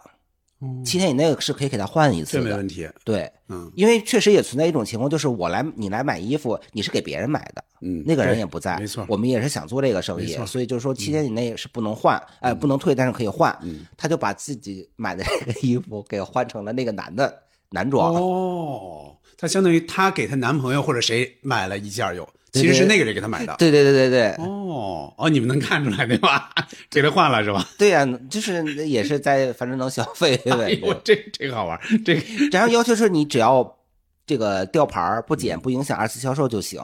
[0.58, 0.82] 哦。
[0.84, 2.42] 七天以内是可以给他换一次的。
[2.42, 2.68] 这没问。
[2.68, 2.88] 题。
[3.02, 3.70] 对，嗯。
[3.74, 9.06] 因为确实也存在一种情况，就是我来你来买衣服，你是给别人买的，嗯，那个人也不在，没错。
[9.08, 13.56] 我们也是想做这个生意，所以就是说七天以内是不能换，哎，不能退，但是可以换。
[13.62, 13.86] 嗯。
[13.96, 18.14] 他就把自己买的这个衣服给换成了那个男的男装。
[18.14, 23.54] 哦，他相当于他给他男朋友或者谁买了一件有，其实是那个人给他买的。
[23.58, 24.44] 对对对对对。
[24.44, 26.52] 哦哦，你们能看出来对吧？
[26.90, 27.68] 给他换了是吧？
[27.78, 30.80] 对呀、就是也是在反正能消费哎对？
[30.80, 32.22] 呦，这这个好玩，这个。
[32.52, 33.78] 然后要求是你只要
[34.26, 36.82] 这个吊牌不剪不影响二次销售就行，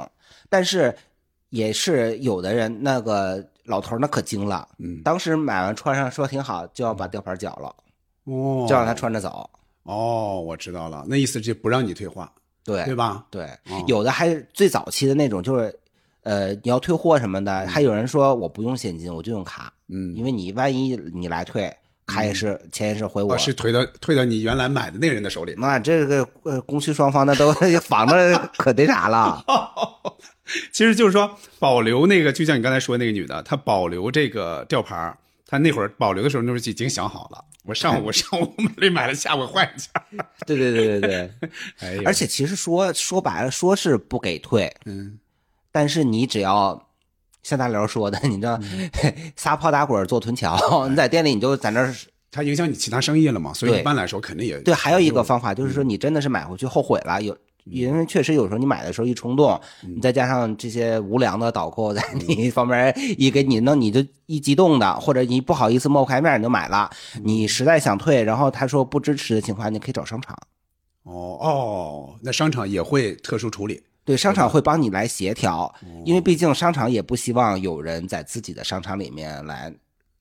[0.48, 0.94] 但是
[1.50, 5.00] 也是有的人那个老头那可精了，嗯。
[5.02, 7.74] 当时买完穿上说挺好，就要把吊牌绞了，
[8.24, 9.48] 哦，就让他穿着走。
[9.84, 12.28] 哦，我知道了，那意思就不让你退换，
[12.66, 13.24] 对对吧？
[13.30, 15.74] 对哦，有的还是最早期的那种，就是
[16.22, 21.72] 呃你要退货什么的，还有人说我不用现金，我就用卡，嗯，因为你万一你来退，
[22.06, 23.38] 卡也是钱也是回我哦，。
[23.38, 25.54] 是退到退到你原来买的那个人的手里。
[25.56, 29.44] 那这个呃，供需双方那都 防着可那啥了。
[30.72, 35.12] 其实就是说保留那个，就像你刚才说那个女的，她保留这个吊牌
[35.46, 39.90] 儿，她那会儿保留的时候，那时候已经想好了，我上午我 上午没买了，下午换一下。
[40.46, 41.30] 对对对对对，
[41.80, 45.18] 哎而且其实说说白了，说是不给退，嗯，
[45.72, 46.88] 但是你只要
[47.42, 48.58] 像大刘说的， 你知道，
[49.36, 51.94] 撒泡打滚做臀桥，你在店里你就在那儿。
[52.28, 57.34] 它影响你其他生意了嘛，所以一般来说肯定也对，还有一个方法就是说，你真的是买回去后悔了，有。
[57.66, 66.90] 因为确实有时候你买的时候一冲动，你再加上这些无良的导购在 你方面一给你弄，你就一激动的，或者你不好意思抹不开面你就买了，
[67.22, 70.36] 你实在想退，然后他说不支持的情况下，你可以找商场。
[71.02, 73.82] 哦哦，那商场也会特殊处理。
[74.04, 75.72] 对，商场会帮你来协调，
[76.04, 79.72] 因为毕竟商场也不希望有人在自己的商场里面来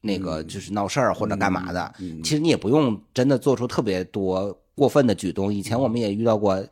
[0.02, 1.94] 那个就是闹事儿或者干嘛的。
[2.24, 5.54] 其实你也不用真的做出特别多过分的举动。
[5.54, 6.64] 以前我们也遇到过，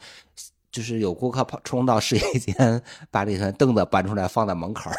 [0.74, 4.96] 就是有顾客跑冲到试衣间，把这个凳子搬出来放在门口儿。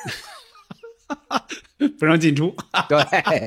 [1.99, 2.55] 不让进出，
[2.89, 3.47] 对，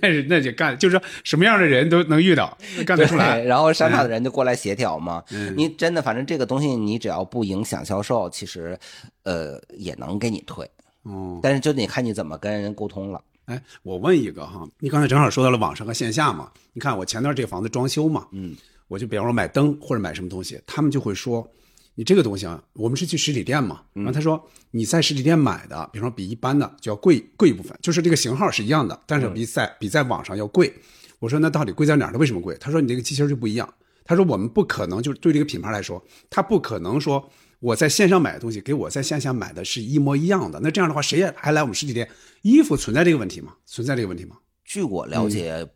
[0.00, 3.40] 那是那就干，就是说什么样的人都能遇到， 干得出来。
[3.40, 5.22] 对，然后商场的人就过来协调嘛。
[5.30, 8.78] 嗯你真的反正这个东西，你只要不影响销售，其实
[9.24, 10.68] 呃也能给你退，
[11.02, 13.22] 哦，但是就得看你怎么跟人沟通了。
[13.44, 16.50] 哎，我问一个哈，你刚才正好说到了网上和线下嘛？
[16.72, 18.56] 你看我前段这个房子装修嘛，嗯，
[18.90, 21.48] 我就比方说买灯或者买什么东西，他们就会说，
[21.94, 30.74] 你这个东西啊，我们是去实体店嘛，然后他说你在实体店买的，比方说比一般的就要贵贵一部分，就是这个型号是一样的，但是比在比在网上要贵。
[31.20, 32.12] 我说那到底贵在哪儿？
[32.12, 32.56] 它为什么贵？
[32.58, 33.72] 他说你这个机芯儿就不一样。
[34.04, 40.58] 他说我们不可能就是对这个品牌来说，他不可能说我在线上买的东西，给我在线下买的是一模一样的。
[40.60, 42.10] 那这样的话，谁也还来我们实体店？
[42.42, 43.54] 衣服存在这个问题吗？
[43.66, 44.36] 存在这个问题吗？
[44.64, 45.68] 据我了解，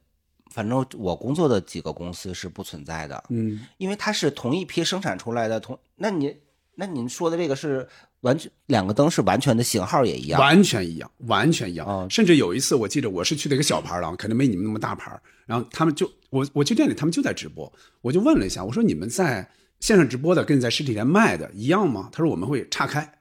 [0.54, 6.36] 反正我工作的几个公司是不存在的，嗯，因为它是同一批生产出来的，同那你
[6.76, 7.88] 那您说的这个是
[8.20, 11.84] 完全两个灯是完全的型号也一样，完全一样，完全一样。
[11.84, 15.20] 哦甚至有一次，我记得我是去的一个小牌儿了，肯定没你们那么大牌儿。
[15.44, 22.08] 然后他们就我我去店里，他们就在直播，我就问了一下，我说你们在线上直播的跟你在实体店卖的一样吗？
[22.12, 23.18] 他说我们会岔开，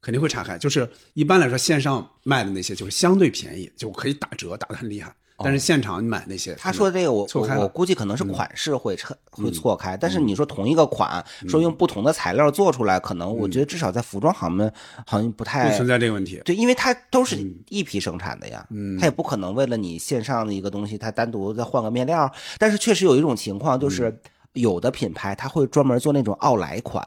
[0.00, 0.56] 肯定会岔开。
[0.56, 5.14] 就是一般来说，线上卖的那些就是相对便宜，就可以打折，打得很厉害。
[5.42, 14.72] 但是现场你买那些，他说这个我我我估计可能是款式会错会错开，但是你说同一个款，说用不同的材料做出来，可能我觉得至少在服装行业
[15.06, 16.40] 好像不太不存在这个问题。
[16.44, 18.98] 对，因为它都是一批生产的呀，嗯。
[18.98, 22.30] 它也不可能为了你线上的一个东西，它单独再换个面料。
[22.58, 23.80] 但是确实有一种情况，嗯。
[23.80, 24.20] 就是
[24.52, 27.02] 有的品牌它会专门做那种奥莱款，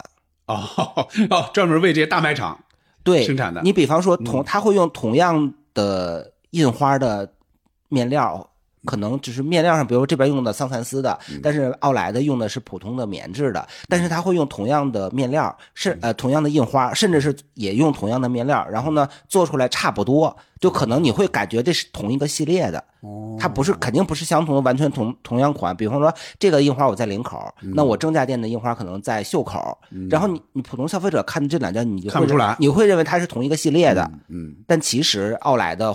[0.48, 0.63] 哦
[1.30, 2.60] 哦，专门为这些大卖场
[3.04, 3.62] 对，生产的。
[3.62, 7.32] 你比方说同，它会用同样的印花的
[7.89, 8.50] 面料。
[8.88, 22.84] 可能只是面料上，比如这边用的桑蚕丝的，但是奥莱的用的是普通的棉质的，但是它会用同样的面料，是呃同样的印花，甚至是也用同样的面料，然后呢做出来差不多，就可能你会感觉这是同一个系列的，
[23.39, 25.76] 它不是肯定不是相同的，完全同同样款。
[25.76, 29.76] 比方说这个印花我在领口，那我正价店的印花可能在袖口，
[30.12, 32.56] 然后你你普通消费者看这两件，你就看不出来。
[32.60, 35.91] 你会认为它是同一个系列的，嗯，但其实奥莱的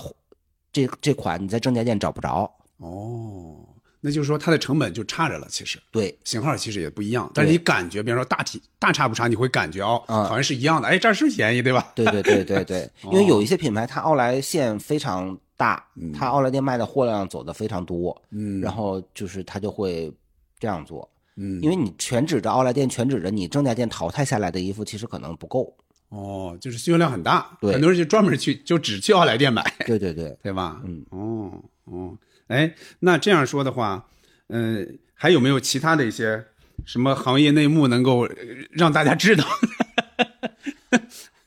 [0.72, 2.50] 这这款你在正价店找不着。
[2.78, 3.56] 哦，
[4.00, 11.92] 那就是说它的成本就差着了，其实对，型号其实也不一样，但是你感觉，比方说大体大差不差，你会感觉哦，嗯好像是一样的，哎，这儿是便宜，对吧？
[11.94, 20.10] 对对对对对， 因为有一些品牌它奥莱线非常大，它奥莱店卖的货量走的非常多，嗯然后就是它就会
[20.58, 21.06] 这样做。
[21.36, 25.74] 嗯，因为你全指着奥莱店，全指着你正价店淘汰下来的衣服，其实可能不够。
[26.10, 30.80] 哦，就是需求量很大，对很多人就专门去就只去奥莱店买，对对对， 对吧？
[30.84, 32.16] 嗯，哦哦，
[32.48, 34.04] 哎，那这样说的话，
[34.48, 36.44] 嗯、还有没有其他的一些
[36.84, 38.34] 什么行业内幕能够呃
[38.70, 39.44] 让大家知道？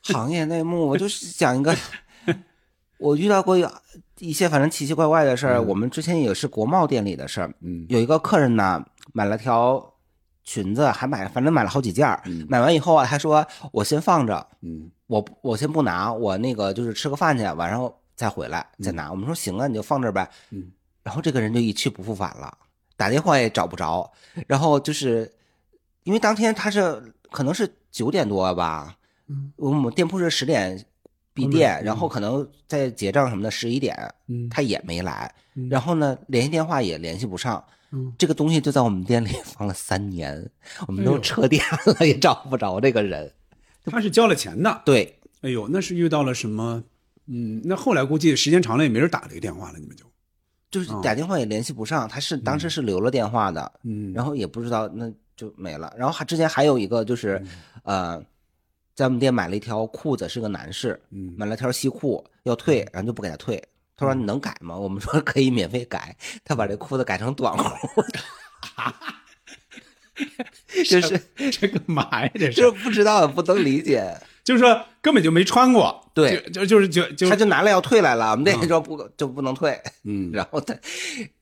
[0.04, 1.76] 行业内幕，我就是讲一个，
[2.98, 3.70] 我遇到过有
[4.20, 5.62] 一些反正奇奇怪怪的事儿。
[5.62, 9.93] 我们之前也是国贸店里的事儿，嗯有一个客人呢买了条
[10.44, 19.12] 裙子，还买反正买了好几件儿，买完以后啊，他说我先放着，嗯我我先不拿，我那个就是吃个饭去，晚上再回来再拿。
[19.12, 20.28] 我们说行啊，你就放这儿呗。
[20.50, 20.72] 嗯，
[21.04, 22.58] 然后这个人就一去不复返了，
[22.98, 24.12] 打电话也找不着。
[24.48, 25.32] 然后就是
[26.04, 28.96] 因为当天他是可能是九点多吧，
[29.28, 30.84] 嗯，我们店铺是十点
[31.34, 33.96] 闭店，然后可能在结账什么的十一点，
[34.28, 35.34] 嗯他也没来。
[35.56, 37.64] 嗯然后呢，联系电话也联系不上。
[37.94, 40.50] 嗯这个东西就在我们店里 放了三年，
[40.88, 43.32] 我们都撤店了，也找不着这个人。
[43.86, 46.84] 他是交了钱的，对，哎呦，那是遇到了什么？
[47.28, 50.04] 嗯，那后来估计时间长了也没人打这个电话了，你们就
[50.72, 55.94] 就是哦打电话也联系不上，他是当时是留了电话的，嗯然后也不知道那就没了。
[55.98, 57.42] 然后还之前还有一个就是，
[57.84, 58.22] 呃，
[58.96, 63.62] 在我们店买了一条裤子，是个男士，嗯买了条西裤要退，然后就不给他退。
[64.04, 66.16] 他说：“你能改吗？” 我们说可以免费改。
[66.44, 67.66] 他把这裤子改成短裤，
[70.86, 71.20] 这是
[71.52, 72.30] 这干嘛呀？
[72.36, 74.16] 这是是不知道，不能理解。
[74.44, 79.80] 就是说根本就没穿过，对就就就是就就他就拿了要退来了，我们店说不就不能退。
[80.04, 80.76] 嗯 然后他，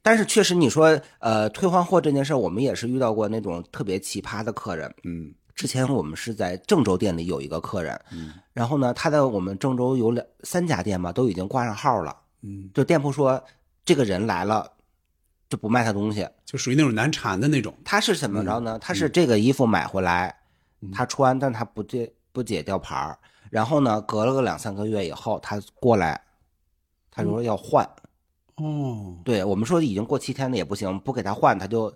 [0.04, 4.94] 但是确实你说呃退换货这件事儿，我们也是遇到过那种特别奇葩的客人。
[5.04, 12.16] 嗯之前我们是在郑州店里有一个客人，嗯然后呢，他在我们郑州有两三家店吧，都已经挂上号了。
[12.42, 13.44] 嗯，就店铺说
[13.84, 14.72] 这个人来了
[15.50, 18.80] 就不卖他东西，就属于那种难缠的那种，他是怎么着呢？
[18.80, 20.36] 他是这个衣服买回来，
[20.94, 23.18] 他穿，但他不解不解吊牌儿
[23.50, 26.22] 然后呢，隔了个两三个月以后，他过来，
[27.12, 27.88] 他说要换。
[28.56, 31.94] 哦，对我们说已经过七天了也不行，不给他换他就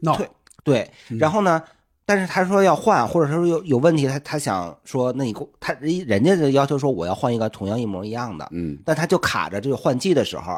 [0.00, 0.30] 闹退。
[0.62, 1.62] 对，然后呢，
[2.06, 10.52] 但是他说要换，或者说有有问题，他他想说，那你给我他人家的要求说我要换一个同样一模一样的，嗯，但他就卡着这个换季的时候，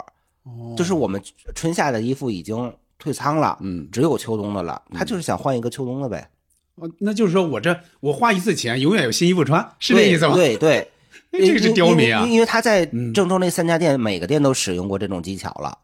[0.45, 1.23] 哦就是我们
[1.55, 6.29] 春夏的衣服已经退仓了，嗯只有秋冬的了，他就是想换一个秋冬的呗，
[6.75, 10.35] 哦，那就是说我这我花一次钱，永远有新衣服穿，是这意思吗？
[10.35, 10.91] 对对。
[11.33, 15.77] 哎 这个是刁民啊因为因为他在嗯郑州那三家店，每个店都使用过这种技巧了。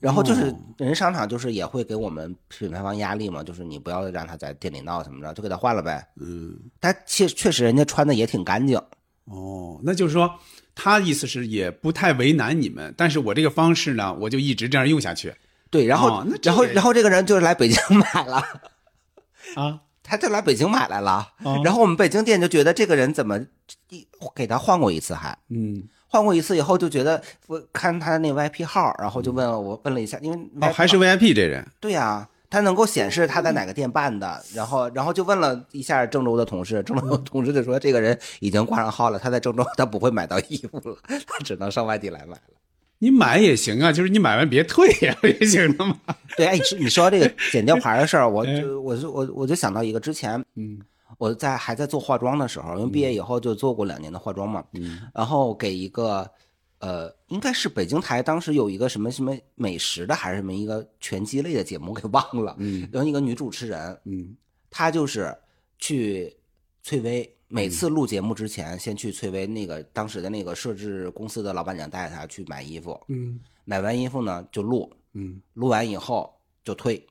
[0.00, 6.08] 然后就是哦人商场就是也会给我们品牌方压力嘛，就是你不要让他在店里闹什么的，就给他换了呗。
[6.20, 8.76] 嗯，他确确实人家穿的也挺干净，
[9.26, 10.34] 哦，那就是说
[10.74, 15.34] 他意思是也不太为难你们，但是我这个方式呢，我就一直这样用下去
[15.70, 15.84] 对。
[15.84, 18.42] 然后、然后然后这个人就是来北京买了，
[19.54, 19.80] 啊。
[20.02, 21.24] 他就来北京买来了。
[21.44, 23.38] 哦然后我们北京店就觉得这个人怎么
[23.90, 25.38] 一给他换过一次还。
[25.50, 42.40] 嗯，换过一次以后就觉得，我看他那 VIP 号，然后就问了我问了一下，因为哦，还是 VIP 这人，对呀、他能够显示他在哪个店办的，然后然后就问了一下郑州的同事，郑州同事就说这个人已经挂上号了，他在郑州他不会买到衣服了，他只能上外地来买了。
[43.02, 45.96] 你买也行啊，就是你买完别退呀， 也行的嘛。
[46.36, 48.60] 对，哎，你说你说这个剪吊牌的事儿，我 哎。
[48.60, 50.78] 就我就我我就想到一个，之前嗯
[51.18, 54.64] 我在还在做化妆的时候，因为毕业以后就做过两年的化妆嘛，
[55.14, 56.30] 然后给一个
[56.78, 62.56] 呃，应该是北京台当时有一个什么什么美食的，还是什么一个拳击类的节目，给忘了。
[62.58, 62.88] 嗯。
[62.92, 64.34] 然后一个女主持人，嗯。
[64.70, 65.36] 她就是
[65.78, 66.34] 去
[66.82, 73.38] 翠微，每次录节目之前，先去翠微那个当时的那个设置公司的老板娘带她去买衣服，嗯。
[73.66, 76.32] 买完衣服呢就录，嗯，录完以后
[76.64, 77.06] 就退。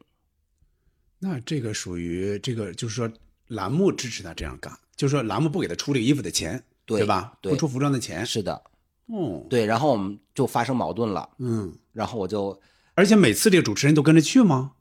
[1.20, 3.10] 那这个属于这个，就是说
[3.50, 7.34] 栏目支持他这样干，就是说栏目不给他出这个衣服的钱，对吧？
[7.42, 8.26] 对不出服装的钱。
[8.26, 8.60] 是的，
[9.08, 12.60] 嗯，对，然后我们就发生矛盾了，嗯，然后我就
[12.96, 14.72] 而且每次这个主持人都跟着去吗？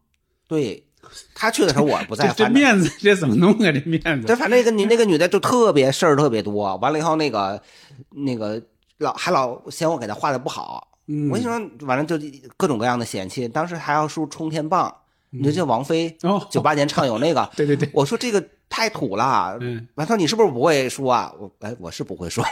[0.46, 0.86] 对
[1.34, 3.72] 他去的时候我不在， 这面子这怎么弄啊？
[3.72, 7.62] 这面对，子，反正那个你那个女的就特别事儿特别多，完了以后那个
[8.10, 8.62] 那个
[8.98, 12.18] 老还老嫌我给她画的不好，嗯我跟你说，完了就
[12.56, 14.94] 各种各样的嫌弃，当时还要说冲天棒，
[15.30, 21.10] 你就记得王菲哦九八年唱有那个， 对对对，我说这个太土了，嗯，完他说你是不是不会说？
[21.10, 21.32] 啊？
[21.38, 22.44] 我哎我是不会说，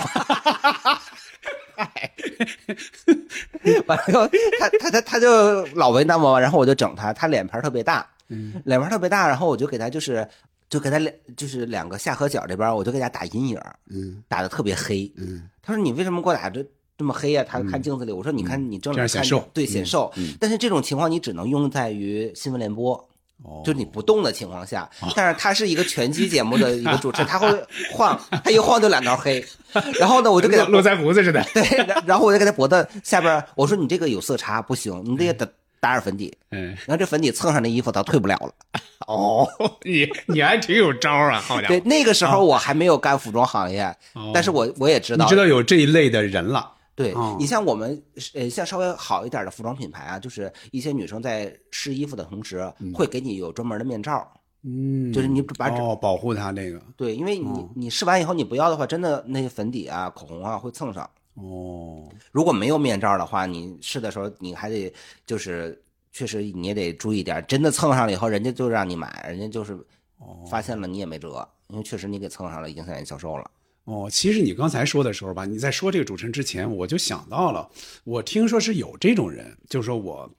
[3.87, 4.27] 完了以后
[4.59, 8.55] 他他他他就老为难我，然后我就整他，他脸盘特别大，嗯。
[8.65, 10.27] 脸盘特别大，然后我就给他就是
[10.69, 14.23] 就给他两就是两个下颌角这边，我就给他打阴影，嗯。
[14.27, 15.13] 打的特别黑。
[15.17, 15.49] 嗯。
[15.63, 16.65] 他说你为什么给我打这
[16.97, 20.11] 这么黑呀、他看镜子里，我说你看你正脸看对显瘦。
[20.17, 23.06] 嗯但是这种情况你只能用在于新闻联播。
[23.45, 27.49] 哦，就你不动的情况下，但是他是一个拳击节目的一个主持人，他会
[27.93, 29.45] 晃，他一晃就两道黑，
[30.01, 31.43] 然后呢，我就给他络腮胡子似的。
[31.53, 35.47] 对，然然后我就给他脖子下边，我说你这个有色差不行，你得打
[35.79, 38.51] 打点粉底，嗯，然后这粉底蹭上那衣服，他退不了了。
[39.07, 39.47] 哦，
[39.83, 41.75] 你你还挺有招啊，好家伙！
[41.75, 43.83] 对，那个时候我还没有干服装行业，
[44.15, 46.73] 哦但是我我也知道，你知道有这一类的人了。
[46.97, 48.03] 对哦你像我们
[48.35, 54.27] 呃，像稍微好一点的服装品牌啊，就是一些女生在试衣服的同时，会给你有专门的面罩，
[54.63, 61.09] 嗯就是你把哦保护它那个对，因为你哦你试完以后你不要的话，真的那些粉底啊、口红啊会蹭上。
[61.35, 64.91] 哦，如果没有面罩的话，你试的时候你还得
[65.27, 65.79] 就是
[66.13, 69.75] 确实你也得注意点，真的蹭上了以后，人家就让你买，人家就是
[70.17, 73.51] 哦发现了你也没辙，因为确实你给蹭上了，影响人销售了。
[73.87, 77.71] 哦，其实你刚才说的时候吧，你在说这个主持人之前，我就想到了，
[78.05, 80.31] 我听说是有这种人，就是说我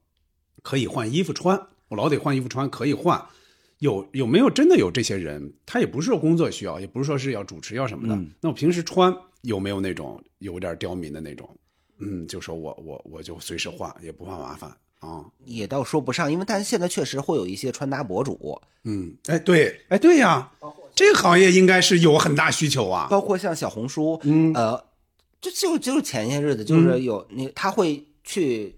[0.62, 3.20] 可以换衣服穿，我老得换衣服穿，可以换。
[3.80, 5.54] 有有没有真的有这些人？
[5.66, 8.16] 他也不是说工作需要，也不是说是要主持要什么的。
[8.16, 11.50] 嗯那我平时穿有没有那种有点刁民的那种？
[12.00, 15.24] 嗯，就说我我我就随时换，也不怕麻烦啊。
[15.46, 20.52] 也倒说不上，因为但是现在确实会有一些穿搭博主，嗯，哎对，哎对呀，
[20.98, 23.06] 这个行业应该是有很大需求啊。
[23.08, 24.52] 包括像小红书，嗯。
[24.56, 24.84] 呃，
[25.40, 28.76] 就就就是前些日子，就是有那他会去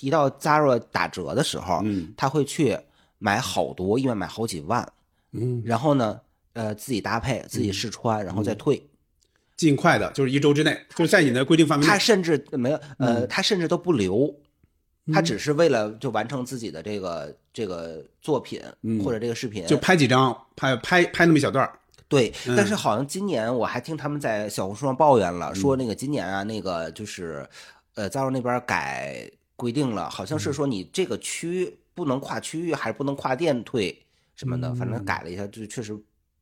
[0.00, 2.12] 一到 Zara 打折的时候，嗯。
[2.16, 2.76] 他会去
[3.18, 4.86] 买好多，一买买好几万，
[5.30, 6.20] 嗯，然后呢，
[6.54, 8.84] 呃，自己搭配，自己试穿，然后再退。
[9.56, 11.88] 尽快的，就是一周之内，就是在你的规定范围内。
[11.88, 13.14] 他甚至没有，嗯。
[13.16, 14.34] 呃，他甚至都不留，
[15.12, 19.02] 他只是为了就完成自己的这个这个作品嗯。
[19.02, 21.78] 或者这个视频，就拍几张，拍拍拍那么一小段儿。
[22.08, 22.56] 对，嗯。
[22.56, 27.48] 但是好像今年我还听他们在小红书上抱怨了，说那个今年啊，那个就是，
[27.94, 35.96] 呃，Zara 那边改规定了，好像是说你这个区不能跨区域，还是不能跨店退什么的，反正改了一下，就确实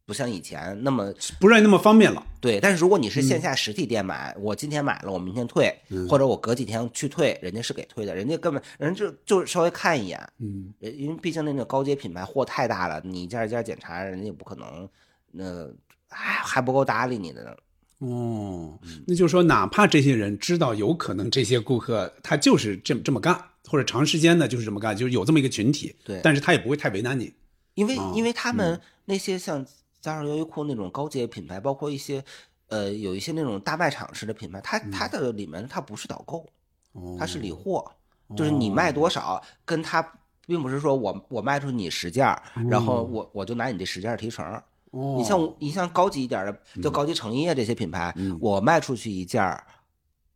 [0.09, 2.27] 不像以前那么不让你那么方便了。
[2.41, 2.59] 对。
[2.59, 5.71] 但是如果你是线下实体店买，我今天买了，我明天退，
[6.09, 14.89] 或者我隔几天去退，人家是给退的，人家根本人就就稍微看一眼，嗯，呃因为毕竟那个高阶品牌货太大了，你一件一件检查，人家也不可能，
[15.31, 15.69] 那
[16.09, 17.51] 还还不够搭理你的呢。
[17.99, 27.31] 哦，那就是说，哪怕这些人知道有可能这些顾客他就是这么这么干，或者长时间的就是这么干，就是有这么一个群体，对但是他也不会太为难你。
[27.75, 29.65] 因为哦因为他们那些像
[30.03, 32.25] Zara、优衣库那种高阶品牌，包括一些
[32.69, 36.47] 呃有一些那种大卖场式的品牌，它它的里面它不是导购，
[36.93, 37.91] 哦它是理货，
[38.37, 40.07] 就是你卖多少，跟它
[40.47, 44.45] 并不是说我我卖出你十件儿，然后我我就拿你这十件儿提成。
[44.91, 49.63] 哦，你像你像高级一点的，就高级成衣啊这些品牌，我卖出去一件儿，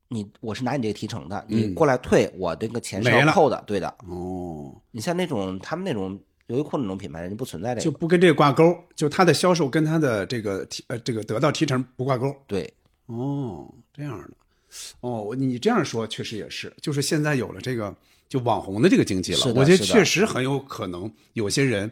[0.09, 1.75] 你我是拿你这个提成的，你嗯。
[1.75, 3.89] 过来退，我这个钱是要扣的，对的。
[4.07, 6.21] 哦，你像那种他们那种
[6.53, 12.35] 优衣库那种品牌，人家不存在这个，就不跟这个挂钩，就他的销售跟他的这个提呃这个得到提成不挂钩。
[12.47, 12.73] 对，
[13.07, 14.31] 哦，这样的，
[15.01, 17.95] 哦，你这样说确实也是，就是现在有了这个
[18.29, 21.91] 就网红的这个经济了，我觉得确实很有可能有些人，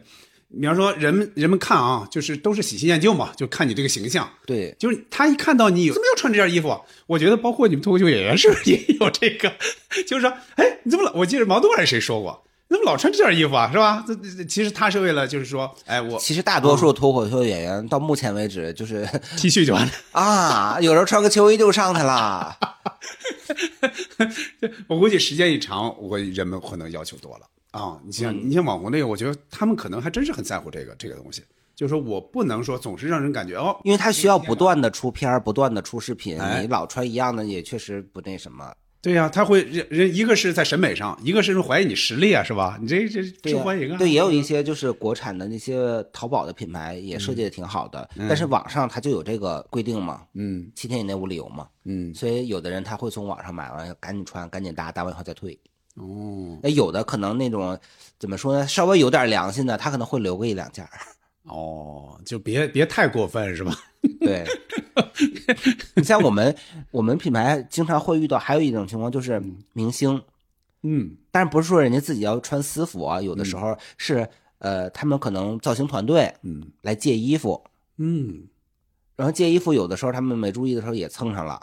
[0.59, 9.51] 比方说人们人们看啊，就是都是喜新厌旧嘛，就看你这个形象，对，就是他一看到你怎么又穿这件衣服，我觉得包括你们脱口秀演员是不是也有这个，
[10.05, 11.11] 就是说，哎，你怎么了？
[11.15, 13.69] 我记得毛东还是谁说过，怎么老穿这件衣服啊？
[13.69, 14.01] 是吧？
[14.07, 19.05] 这这其实他是为了就是说，哎，我其实大多数脱口秀演员到目前为止就是
[19.35, 19.91] T 恤就完了。
[20.13, 22.57] 啊，有人穿个秋衣就上去了。
[24.87, 27.99] 我估计时间一长，我人们可能要求多了啊。
[28.05, 31.43] 你像你像网红那个，我觉得他们可能还真是很在乎这个这个东西，
[31.75, 38.73] 就是说我不能说总是让人感觉哦，因为他需要不断的出片儿，不断的出视频，哎你老穿一样的也确实不那什么。
[39.01, 42.77] 对呀、他会人人一个是在审美上，一个是怀疑你实力啊，是吧？
[42.79, 43.97] 你这这受欢迎啊。
[43.97, 55.59] 对，也有一些就是国产的那些淘宝的品牌也设计的挺好的，但是网上它就有这个规定嘛，嗯七天以内无理由嘛，嗯所以有的人他会从网上买完赶紧穿，赶紧搭，搭完以后再退。
[55.95, 57.77] 哦那有的可能那种
[58.19, 60.91] 怎么说呢，稍微有点良心的，他可能会留个一两件儿。
[61.49, 63.73] 哦，就别别太过分是吧？
[64.19, 64.45] 对，
[65.95, 66.55] 你像我们
[66.89, 69.41] 我们品牌经常会遇到还有一种情况就是
[69.73, 70.21] 明星，
[70.81, 74.27] 嗯但是不是说人家自己要穿私服啊，有的时候是
[74.57, 77.63] 呃他们可能造型团队嗯来借衣服，
[77.97, 78.43] 嗯
[79.15, 81.61] 然后借衣服有的时候他们没注意的时候也蹭上了。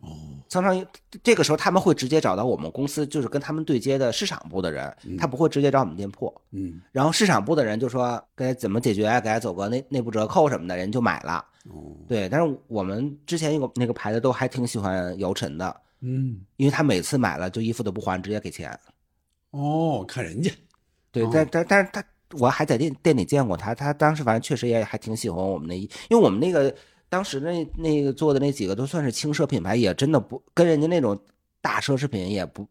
[0.00, 0.08] 哦
[0.48, 0.86] 蹭上
[1.22, 6.32] 这个时候他们会直接找到我们公司，就是跟他们对接的市场部的人，他不会直接找我们店铺。
[6.52, 11.44] 嗯然后市场部的人就说该怎么解决，给他走个内内部折扣什么的，人就买了。
[11.68, 18.70] 哦对，但是我们之前有个那个牌子都还挺喜欢姚晨的，嗯因为他每次买了就衣服都不还，直接给钱。
[19.50, 20.50] 哦，看人家
[21.12, 22.02] 对，哦但但但是他
[22.38, 26.74] 我还在店店里见过他，他当时反正确实也还挺喜欢我们那，因为我们那个
[27.08, 31.18] 当时那那个做的那几个都算是轻奢品牌，也真的不跟人家那种
[31.60, 32.66] 大奢侈品也不，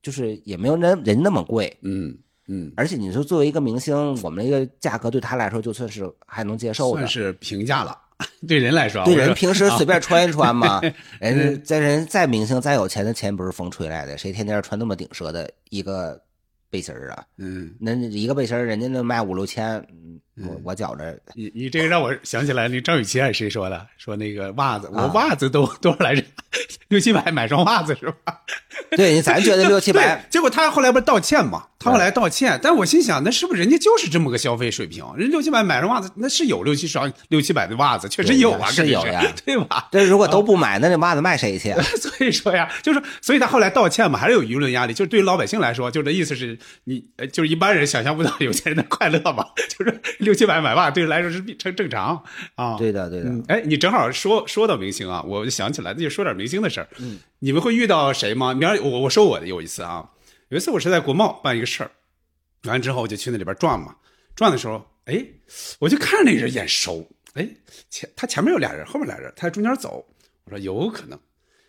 [0.00, 1.76] 就是也没有人人家那么贵。
[1.82, 2.16] 嗯
[2.46, 7.08] 嗯，而且你说作为一个明星，我们那个价格对他来说就算是还能接受的算。
[7.08, 7.98] 是平价了，
[8.46, 10.80] 对人来说，对人平时随便穿一穿嘛，
[11.20, 16.20] 人家在人再明星再有钱的钱不是风吹来的，谁天天穿那么顶奢的一个
[16.70, 17.24] 背心儿啊？
[17.36, 23.86] 嗯，那一个背心儿人家能卖五六千，嗯我我觉着你你这个让我想起来，那张雨绮还是谁说的？
[23.98, 26.22] 说那个袜子，我啊袜子都 多少来着？
[26.88, 28.40] 六七百买双袜子是吧？
[28.96, 31.64] 对，咱觉得六七百，，结果他后来不是道歉嘛？
[31.78, 35.04] 他后来道歉，但我心想，那是不是人家就是这么个消费水平？
[35.16, 39.88] 人六七百买双袜子，那是有六七双六七百的袜子，确实有啊，是有呀对吧？
[39.90, 41.72] 这如果都不买，那这袜子卖谁去？
[41.96, 44.92] 所以说呀，就是，所以他后来道歉嘛，还是有舆论压力。
[44.94, 52.76] 就是对于老百姓来说，就这意思是你，呃就是一般人想象不到有钱人的快乐嘛， 就是六七百买吧对人来说是比正正常啊。
[52.78, 53.28] 对的，对的。
[53.28, 56.88] 嗯，哎，你正好说说到明星啊，我就想起来，那就说点明星的事儿。
[56.98, 58.54] 嗯，你们会遇到谁吗？
[58.54, 60.10] 明儿我我说我的有一次啊，
[60.48, 61.90] 有一次我是在国贸办一个事儿，
[62.64, 63.96] 完了之后我就去那里边转嘛，
[64.34, 65.24] 转的时候，哎，
[65.78, 67.48] 我就看着那人眼熟，哎，
[67.90, 70.04] 前他前面有俩人，后面俩人，他在中间走，
[70.44, 71.18] 我说有可能，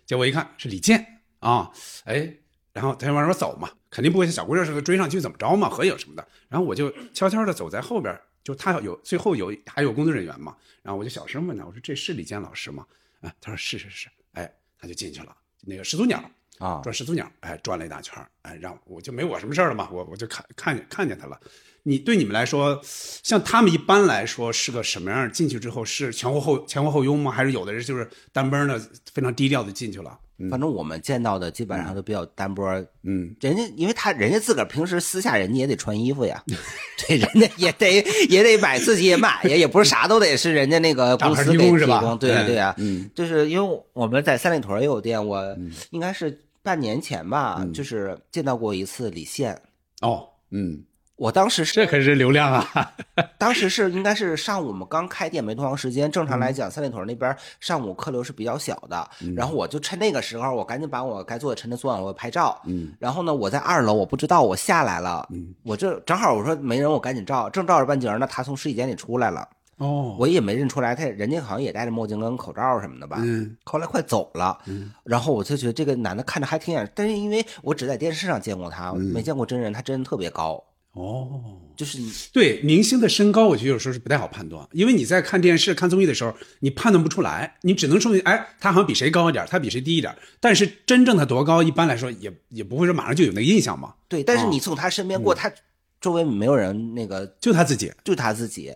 [0.06, 1.06] 结果一看是李健
[1.40, 1.72] 啊，
[2.06, 2.32] 哎，
[2.74, 12.86] 然后他就往那边走嘛，肯定不会像小姑娘似的追上去怎么着嘛，合影什么的，然后我就悄悄的走在后边，就他有最后有还有工作人员嘛，然后我就小声问他，我说这是李健老师吗？
[13.22, 16.24] 啊，他说是是是，哎，他就进去了，那个始祖鸟
[16.60, 21.40] 啊转始祖鸟，哎，转了一大圈儿哎，让我就没我什么事儿了嘛，我我就看看见看见他了。
[21.86, 25.32] 你对你们来说，像他们一般来说是个什么样？
[25.32, 27.32] 进去之后是前后后前后后拥吗？
[27.32, 28.80] 还是有的人就是单奔的
[29.14, 30.20] 非常低调的进去了？
[30.50, 32.64] 反正我们见到的基本上都比较单薄，
[33.04, 36.44] 嗯，人家因为他人家自个儿平时私下人家也得穿衣服呀，
[37.08, 42.18] 对，人家也得也得买，自己也买呀，也不是啥都得是人家那个公司给提供是吧？
[42.20, 45.56] 对对呀，嗯，就是因为我们在三里屯也有店，我
[45.92, 49.60] 应该是半年前吧，就是见到过一次李现，
[50.02, 50.84] 哦，嗯，
[51.24, 52.94] 我当时是这可是流量啊！
[53.40, 69.48] 当时是应该是上午我们刚开店没多长时间，正常来讲三里屯那边上午客流是比较小的，然后我就趁那个时候，我赶紧把我该做的陈列做完，我拍照，嗯，然后呢，我在二楼，我不知道我下来了，嗯，我这正好我说没人，我赶紧照，正照着半截呢，他从试衣间里出来了，
[69.78, 74.58] 哦，我也没认出来，他人家好像也戴着墨镜跟口罩什么的吧，嗯，后来快走了，
[75.06, 80.62] 然后我就觉得这个男的看着还挺眼，但是因为我只在电视上见过他，没见过真人，他真的特别高，
[80.94, 95.52] 哦，就是你对明星的身高，我觉得有时候是不太好判断，因为你在看电视、看综艺的时候，你判断不出来，你只能说明，哎，他好像比谁高一点，他比谁低一点，但是真正他多高，一般来说也也不会说马上就有那个印象嘛，对，但是哦你从他身边过，他
[96.00, 97.26] 周围没有人那个。
[97.40, 97.90] 就他自己。
[98.04, 98.72] 就他自己，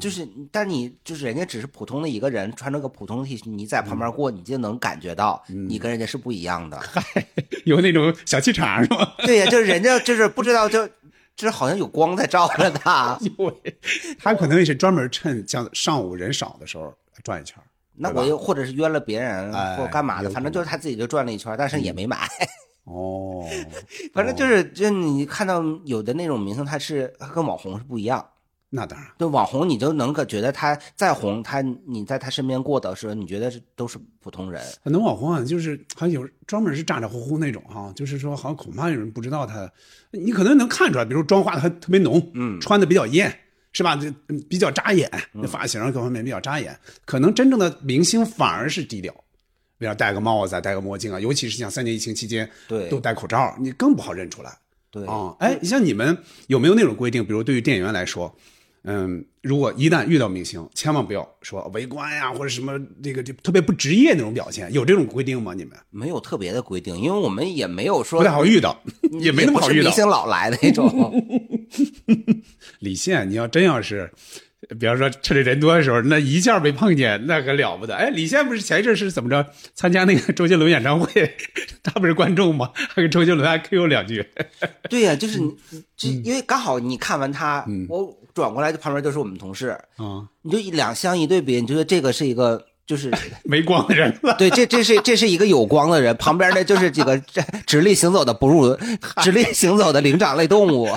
[0.00, 6.78] 就是，但你就是人家只是普通的一个人，穿着个普通的 T 恤，你在旁边过，你就能感觉到你跟人家是不一样的。
[7.64, 9.14] 有那种小气场是吧？
[9.24, 10.84] 对呀，就是人家就是不知道就，
[11.36, 13.18] 就是好像有光在照着他。
[14.18, 17.56] 他可能也是专门趁像上午人少的时候转一圈。
[17.94, 22.26] 那我又或者是约了别人哎或干嘛的，反正就是他自己就转了一圈，但是也没买。
[22.84, 23.46] 哦，
[24.12, 28.26] 反正就是，就你看到有的那种明星，他是他跟网红是不一样。
[28.74, 34.62] 那当然，对网红，你就能够觉得他再红，他你在他身边过的时候，你觉得是都是普通人。
[34.82, 39.70] 很多网红啊，就是好像有专门是咋咋呼呼那种哈、就是说好像恐怕有人不知道他，
[40.10, 43.30] 你可能能看出来，比如妆化的还特别浓，嗯穿的比较艳，
[43.74, 43.94] 是吧？
[43.94, 46.74] 这嗯比较扎眼，那发型各方面比较扎眼。
[47.04, 49.12] 可能真正的明星反而是低调，
[49.76, 54.50] 比如戴个帽子啊，戴个墨镜啊，尤其是像三年疫情期间，对都戴口罩，你更不好认出来。
[54.90, 56.16] 对啊，哎，像你们
[56.48, 57.24] 有没有那种规定？
[57.24, 58.34] 比如对于店员来说，
[58.84, 65.54] 嗯，如果一旦遇到明星，千万不要说围观呀，或者什么这个就特别不职业那种表现，有这种规定吗？
[65.54, 68.82] 你们没有特别的规定，因为我们也没有说不太好遇到，
[69.20, 69.92] 也没那么好遇到是明。
[69.92, 70.90] 星老来的那种。
[72.80, 74.10] 李现，你要真要是，
[74.80, 77.94] 比方说趁着人多的时候，那一下被碰见，那可了不得。
[77.94, 81.36] 哎，李现不是前一阵是怎么着参加那个周杰伦演唱会，
[81.84, 82.72] 他不是观众吗？
[82.74, 84.26] 还跟周杰伦还 Q 两句。
[84.90, 85.38] 对呀、就是
[86.24, 93.10] 因为刚好你看完他，我转过来就旁边就是我们同事，啊，你就两相一对比，你觉得这个是一个就是。
[93.44, 94.34] 没光的人了。
[94.38, 97.18] 对，这这是这是一个有光的人，旁边的就是几个
[97.66, 98.76] 直立行走的哺乳、
[99.22, 100.88] 直立行走的灵长类动物，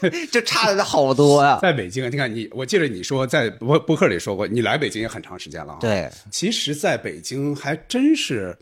[0.00, 8.56] 这这差的好多呀、在北京，你看你，我记得你说在播播客里说过，你来北京也很长时间了啊。，对，其实在北京还真是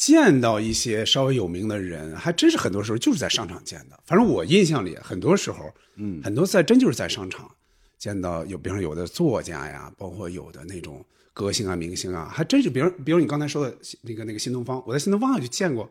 [0.00, 4.00] 见到一些稍微有名的人，还真是很多时候就是在商场见的。
[4.06, 7.50] 反正我印象里，很多时候，嗯，很多在真就是在商场
[7.98, 15.86] 见到有，比方说有的作家呀，包括有的那种歌星啊、明星啊，还真是，比如比如你刚才说的那个那个新东方，我在新东方就见过，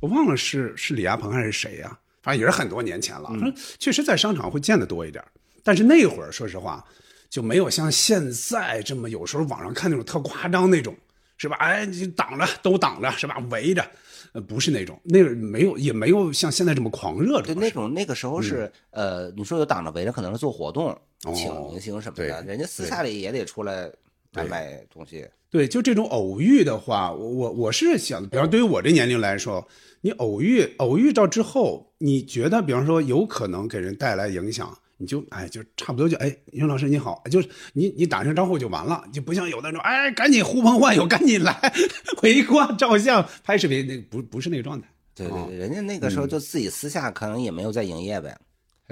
[0.00, 3.28] 我忘了是是李亚鹏还是谁呀、反正也是很多年前了。
[3.28, 5.22] 反正确实在商场会见得多一点，
[5.62, 6.82] 但是那会儿说实话
[7.28, 10.96] 就没有像现在这么有时候网上看那种特夸张那种，
[11.42, 11.56] 是吧？
[11.56, 13.36] 哎，你挡着都挡着，是吧？
[13.50, 13.84] 围着，
[14.32, 17.42] 呃，不是那种，那个没有，也没有像现在这么狂热。
[17.42, 20.96] 对，那种那个时候是、呃，你说有挡着围着，可能是做活动，
[21.34, 23.90] 请明星什么的，对人家私下里也得出来
[24.34, 25.26] 来买东西。
[25.50, 29.66] 对，就这种偶遇的话，我我我是想，比方对于我这年龄来说，
[30.00, 41.74] 你偶遇偶遇到之后，你觉得，比方说有可能给人带来影响，你就哎，就差不多就哎，윤老师你好，就是你你打声招呼就完了，就不像有的那种哎，赶紧呼朋唤友，赶紧来
[42.22, 44.86] 围观照相拍视频，那个不不是那个状态。
[45.12, 48.34] 对对对，人家那个时候就自己私下可能也没有在营业呗。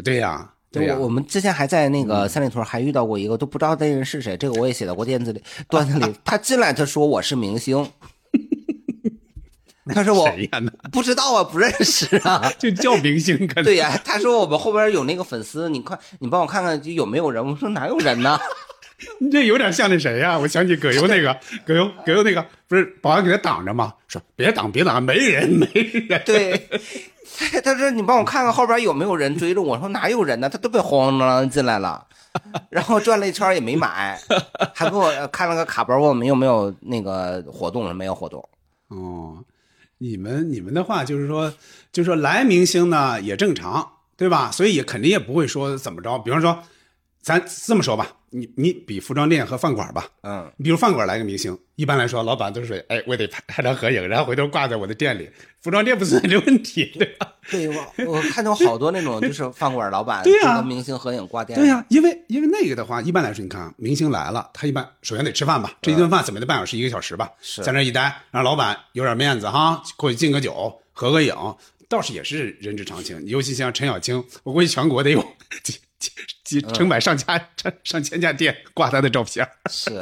[0.03, 4.37] 对呀，对呀我，我们之前还在那个三里屯还遇到过一个，都不知道那人是谁。
[4.37, 5.41] 这个我也写到过电子里
[5.71, 6.13] 段子里。
[6.25, 7.89] 他进来他说我是明星，
[9.95, 10.31] 他说我？
[10.93, 12.51] 不知道啊，不认识啊。
[12.59, 17.45] 就叫明星，对呀、他说我们后边有那个粉丝，你快你帮我看看有没有人。
[17.45, 18.39] 我说哪有人呢？
[19.19, 21.35] 你这有点像那谁呀、我想起葛优那个，
[21.65, 23.95] 葛优葛优那个不是保安给他挡着吗？
[24.09, 26.23] 说别挡别挡，没人没人。
[26.27, 26.69] 对，
[27.53, 29.75] 他 他说你帮我看看后边有没有人追着我。
[29.75, 30.51] 我说哪有人呢？
[30.51, 32.07] 他都被慌了进来了，
[32.69, 34.21] 然后转了一圈也没买，
[34.75, 38.47] 还给我呃看了个卡包，问我们有没有那个活动，没有活动。
[38.89, 39.39] 哦，
[40.03, 41.53] 你们你们的话就是说，
[41.93, 43.87] 就是说来明星呢也正常，
[44.17, 44.51] 对吧？
[44.51, 46.19] 所以也肯定也不会说怎么着。
[46.21, 46.63] 比方说，
[47.23, 55.29] 咱这么说吧，你你比服装店和饭馆吧，嗯，你比如饭馆来个明星，一般来说老板都是哎，我得拍拍张合影，然后回头挂在我的店里。
[55.61, 57.35] 服装店不存在这问题，对吧？
[57.51, 71.35] 对我我看到好多那种就是饭馆老板 对呀就跟明星合影挂店对呀、因为因为那个的话，一般来说，你看啊明星来了，他一般首先得吃饭吧，这一顿饭怎么得半小时一个小时吧，是在那一待，让老板有点面子哈，过去敬个酒，合个影，
[71.91, 73.23] 倒是也是人之常情。
[73.27, 75.23] 尤其像陈小青，我估计全国得有
[76.45, 79.47] 几成百上家、上上千家店挂他的照片。
[79.71, 80.01] 是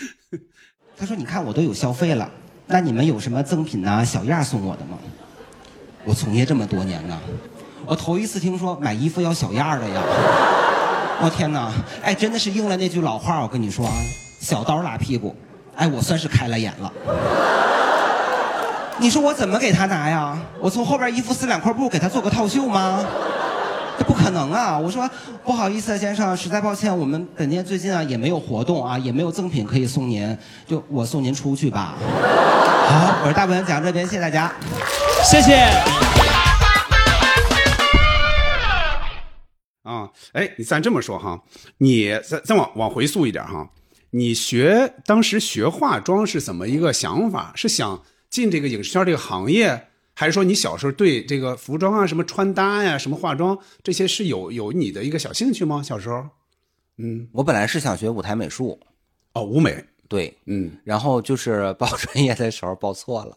[0.96, 2.30] 他说：“你看我都有消费了，
[2.66, 4.98] 那你们有什么赠品呐、小样送我的吗？”
[6.04, 7.18] 我从业这么多年呢，
[7.86, 10.02] 我头一次听说买衣服要小样的呀！
[11.22, 11.70] 我天哪，
[12.02, 13.92] 哎，真的是应了那句老话，我跟你说啊，
[14.40, 15.36] 小刀拉屁股，
[15.76, 16.92] 哎，我算是开了眼了。
[18.98, 20.38] 你说我怎么给他拿呀？
[20.58, 23.04] 我从后边衣服撕两块布给他做个套袖吗？
[24.00, 24.78] 这不可能啊！
[24.78, 25.06] 我说
[25.44, 31.94] 不好意思啊，先生，实在抱歉，我们本店最近啊也没有活动啊，也没有赠品可以送您，就我送您出去吧。
[31.98, 34.50] 好，我是大本讲这边，谢谢大家。
[35.22, 35.54] 谢谢。
[39.82, 41.38] 啊，哎，你咱这么说哈，
[41.76, 43.68] 你再再往往回溯一点哈，
[44.12, 47.52] 你学当时学化妆是怎么一个想法？
[47.54, 49.88] 是想进这个影视圈这个行业，
[50.20, 55.82] 还是说你小时候对这个服装啊、什么穿搭呀、什么化妆这些是有有你的一个小兴趣吗？
[55.82, 56.22] 小时候？
[56.98, 58.78] 嗯，我本来是想学舞台美术，
[59.32, 63.34] 哦，舞美，对，嗯，然后就是报专业的时候报错了，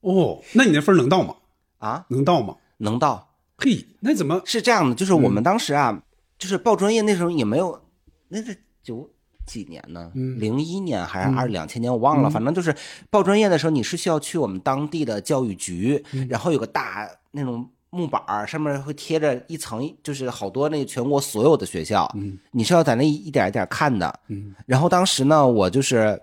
[0.00, 1.36] 哦，那你那分能到吗？
[1.78, 2.56] 啊，能到吗？
[2.78, 4.42] 能到嘿，那怎么？
[4.44, 6.02] 是这样的，就是我嗯们当时啊，
[6.40, 7.80] 就是报专业那时候也没有，
[8.26, 9.08] 那是九
[9.46, 10.10] 几年呢？
[10.14, 12.28] 嗯零一年还是二两千年，我忘了。
[12.28, 12.74] 反正就是
[13.08, 22.10] 报专业的时候，你是需要去我们当地的教育局，嗯然后有个大那种木板儿，上面会贴着一层，就是好多那全国所有的学校，
[22.50, 24.20] 你是要在那一一点一点看的。
[24.28, 26.20] 嗯然后当时呢，我就是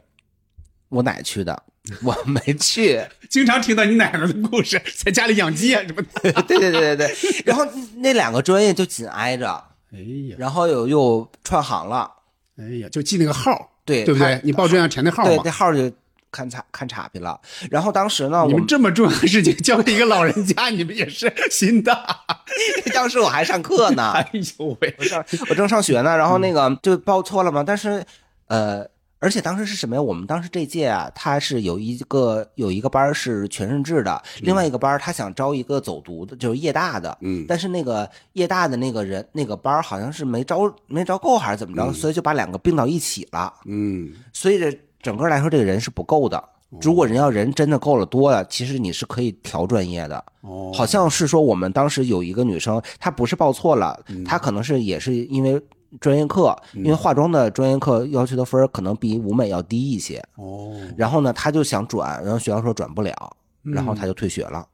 [0.90, 1.64] 我奶去的，
[2.04, 3.02] 我没去。
[3.30, 6.32] 经常听到你奶奶的故事，在家里养鸡啊什么的。
[6.44, 7.16] 对对对对对。
[7.46, 7.66] 然后
[7.96, 9.48] 那两个专业就紧挨着，
[9.92, 10.00] 哎
[10.30, 12.12] 呀，然后有又串行了。
[12.58, 14.40] 哎呀，就记那个号，对对不对？
[14.44, 15.52] 你报志愿填那号对，那。
[15.52, 15.92] 号就
[16.32, 17.40] 看差看岔劈了。
[17.70, 22.06] 然后当时呢，你们这么重要的事情交给一个老人家，你们也是心大。
[22.94, 27.64] 当时我还上课呢， 哎呦喂，我上我正上学呢，然后那个就报错了嘛。
[27.64, 28.04] 但是
[28.48, 28.86] 呃，
[29.24, 30.02] 而且当时是什么呀？
[30.02, 37.18] 我们当时这届啊，他是有一个有一个班是全日制的，另外一个班儿他想招一个走读的，就是夜大的。
[37.22, 43.54] 嗯但是那个夜大的那个人那个班好像是没招没招够还是怎么着，所以就把两个并到一起了。
[43.66, 46.44] 嗯，所以这整个来说，这个人是不够的。
[46.82, 50.22] 如果人要人真的够了多了，其实你是可以调专业的。
[50.42, 55.62] 哦，好像是说我们当时有一个女生，她不是报错了，嗯她可能是也是因为
[56.00, 60.24] 专业课，因为化妆的专业课要求的分儿可能比舞美要低一些。
[60.36, 64.68] 哦然后呢，他就想转，然后学校说转不了，然后他就退学了。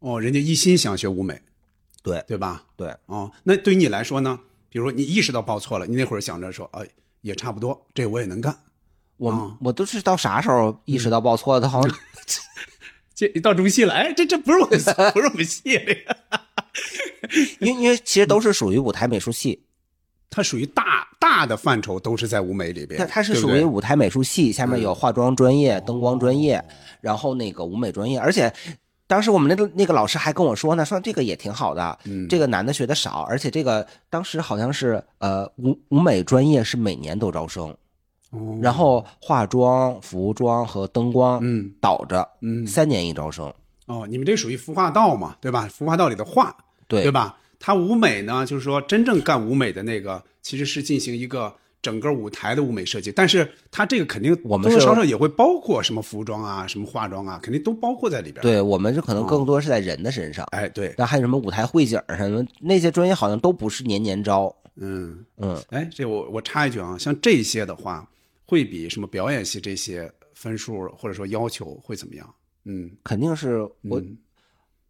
[0.00, 1.40] 哦，人家一心想学舞美，
[2.02, 2.64] 对对吧？
[2.76, 4.38] 对，哦，那对于你来说呢？
[4.68, 6.86] 比如说你意识到报错了，你那会儿想着说，哎，
[7.22, 8.56] 也差不多，这我也能干。
[9.16, 11.60] 我、啊我都是到啥时候意识到报错了？
[11.60, 11.68] 他？
[11.68, 11.96] 好像
[13.14, 14.78] 这一到中戏了，哎，这这不是我们
[15.14, 15.96] 不是我们系的，
[17.60, 19.62] 因为因为其实都是属于舞台美术系，
[20.30, 22.98] 它属于大大的范畴，都是在舞美里边。
[22.98, 26.62] 它它是属于舞台美术系，下面有化妆专业、灯光专业，
[27.00, 28.52] 然后那个舞美专业，而且。
[29.06, 37.68] 当时我们那个那个老师还跟我说呢，说这个也挺好的，嗯这个男的学的少，而且这个当时好像是呃舞舞美专业是每年都招生，
[38.30, 43.52] 哦然后化妆、服装和灯光嗯倒着，嗯三年一招生，
[43.86, 45.68] 哦，你们这属于服化道嘛，对吧？
[45.70, 46.56] 服化道里的画，
[46.88, 47.36] 对对吧？
[47.66, 51.50] 它舞美呢，就是说真正干舞美的那个，其实是进行一个
[51.80, 68.06] 整个舞台的舞美设计，但是它这个肯定我们是多多少少也会包括什么服装啊、什么化妆啊，肯定都包括在里边。，对我们这可能更多是在人的身上，哎，对，那还有什么舞台绘景儿什么那些专业好像都不是年年招，嗯，嗯，哎，这我我插一句啊，像这些的话，
[68.44, 72.34] 会比什么表演系这些分数或者说要求会怎么样？
[72.64, 74.18] 嗯，肯定是我嗯。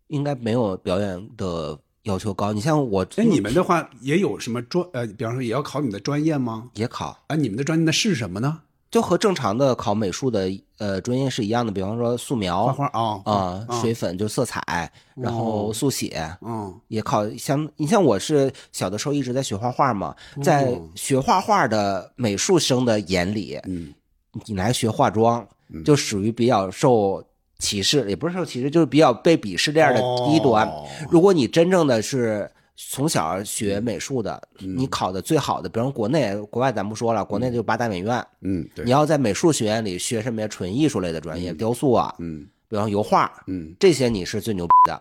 [0.09, 2.53] 应该没有表演的要求高。
[2.55, 6.71] 你像我，那，你们的话也有什么专呃，比方说也要考你的专业吗？
[6.75, 8.61] 也考，啊，你们的专业那是什么呢？
[8.91, 10.49] 就和正常的考美术的
[10.79, 11.73] 呃专业是一样的。
[11.73, 16.33] 比方说素描画画啊啊、啊水粉就色彩，然后速写。
[16.43, 23.93] 嗯也考像你像我是小的时候一直在学画画嘛，在学画画的美术生的眼里，嗯
[24.47, 25.45] 你来学化妆
[25.85, 27.21] 就属于比较受
[27.59, 30.67] 歧视，也不是受歧视，就是比较被鄙视这样的低端。
[30.67, 40.49] 哦如果你真正的是从小学美术的，嗯你考的最好的，比方国内、国外咱不说了，国内就八大美院，嗯，对你，要在美术学院里学什么呀？
[40.49, 45.01] 纯艺术类的专业，雕塑啊，嗯比方油画，嗯这些你是最牛逼的。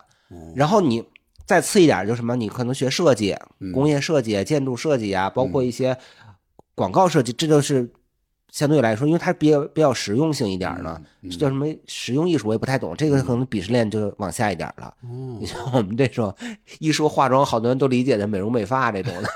[0.56, 1.04] 然后你
[1.46, 2.36] 再次一点，就是什么？
[2.36, 3.36] 你可能学设计、
[3.74, 5.98] 工业设计、建筑设计啊，包括一些
[6.76, 7.90] 广告设计，这就是
[8.54, 11.02] 相对来说，因为它比较比较实用性一点呢。
[11.40, 12.96] 叫什么实用艺术，我也不太懂。
[12.96, 14.94] 这个可能鄙视链就往下一点了。
[15.40, 16.32] 你像我们这种
[16.78, 19.30] 一说化妆，好多人都理解的美容美发这种的，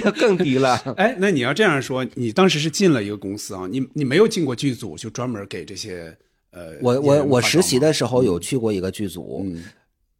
[0.00, 0.76] 这更低了。
[0.96, 6.16] 哎，那你要这样说，你当时是进了一个公司啊，你你没有进过剧组，就专门给这些
[6.52, 9.64] 呃，我我我实习的时候有去过一个剧组，嗯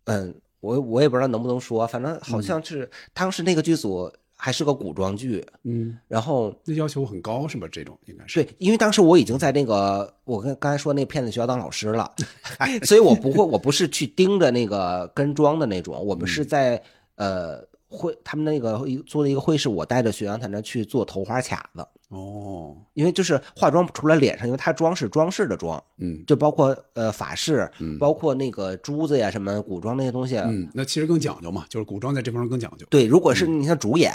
[0.07, 4.11] 嗯，我我也不知道能不能说，反正好像是当时那个剧组
[4.45, 7.67] 还是个古装剧，嗯，然后那要求很高是吧？
[7.73, 12.15] 这种应该是对，因为当时我已经在那个我跟刚才说那个骗子学校当老师了，
[12.85, 16.79] 所以我不会，我不是去盯着那个跟妆的那种，我们是在
[17.15, 21.83] 呃会他们那个做了一个会是我带着学员在那去做头花卡子。
[22.15, 26.23] 哦，因为就是化妆除了脸上，因为它妆是装饰的妆，嗯。
[26.27, 32.87] 就包括呃法式，嗯，包括那个珠子呀什么古装那些东西，嗯，那其实更讲究嘛，就是古装在这方面更讲究。
[32.89, 34.13] 对，如果是你像主演，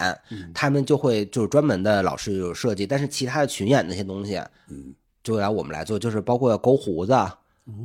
[0.53, 4.37] 他们就会就是专门的老师有设计，但是其他的群演那些东西，
[4.69, 7.13] 嗯，就来我们来做，就是包括勾胡子，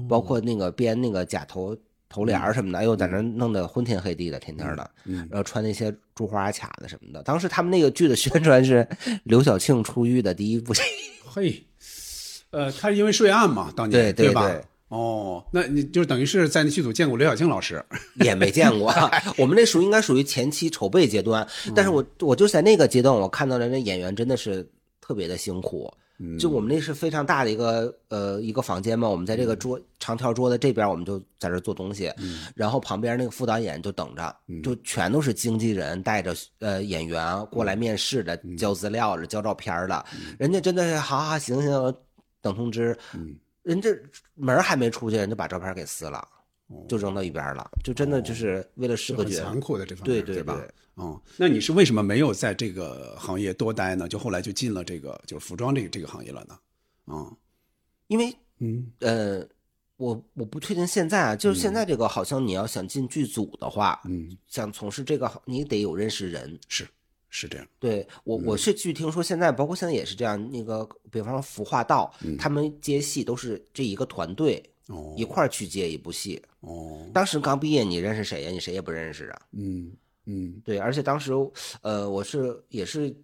[0.08, 1.76] 包括那个编那个假头
[2.08, 7.22] 头帘儿什么的，哎呦，在那弄得昏天黑地的，天天的，然后穿那些珠花卡子什么的。
[7.22, 8.86] 当时他们那个剧的宣传是
[9.24, 10.82] 刘晓庆出狱的第一部戏，
[11.26, 11.64] 嘿，
[12.50, 14.46] 呃，他是因为税案嘛，当年对对吧？
[14.48, 17.84] 对哦，那你就等于是在那剧组见过刘晓庆老师，
[18.22, 18.94] 也没见过。
[19.36, 21.44] 我们那属于应该属于前期筹备阶段，
[21.74, 24.64] 但是我我就在那个阶段，我看到了那演员真的是
[25.00, 25.92] 特别的辛苦。
[26.38, 32.12] 就我们那是非常大的一个呃一个房间嘛，我们在这个桌长条桌的这边，我们就在这做东西，
[32.54, 40.04] 然后旁边那个副导演就等着，就全都是经纪人带着呃演员过来面试的、交资料的、交照片的，
[40.38, 41.94] 人家真的是好好行行
[42.40, 42.96] 等通知，
[43.62, 43.90] 人这
[44.34, 46.26] 门儿还没出去，人就把照片给撕了。
[46.88, 50.74] 就扔到一边了，就真的就是为了视是很个觉，残酷的这方面，对对吧对？
[50.96, 54.08] 嗯，那你是为什么没有在这个行业多待呢？
[54.08, 56.58] 就后来就进了这个就是服装这个这个行业了呢？
[57.06, 57.36] 嗯、
[58.06, 59.46] 因为嗯呃，
[59.96, 66.58] 我我不确定现在啊，就是现在这个好像你要想进剧组的话，嗯，想从事这个，你得有认识人。
[66.68, 66.86] 是
[67.28, 70.40] 是这样，对我，嗯我是据听说，现在包括现在也是这样。
[70.52, 76.42] 那个，比方说服化道，他们接戏都是这一个团队嗯哦一块儿去接一部戏。
[76.60, 78.50] 哦，当时刚毕业，你认识谁呀？
[78.50, 79.42] 你谁也不认识啊。
[79.52, 79.92] 嗯
[80.26, 81.32] 嗯对，而且当时，
[81.82, 83.14] 呃，我是也是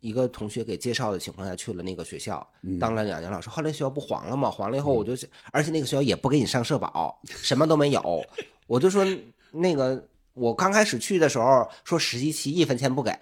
[0.00, 3.48] 一个同学给介绍的情况下去了那个学校，嗯当了两年老师。
[3.48, 5.12] 后来学校不黄了吗，黄了以后我就，
[5.52, 8.24] 而且那个学校也不给你上社保，什么都没有。
[8.66, 9.04] 我就说
[9.50, 13.12] 那个，我刚开始去的时候说实习期一分钱不给，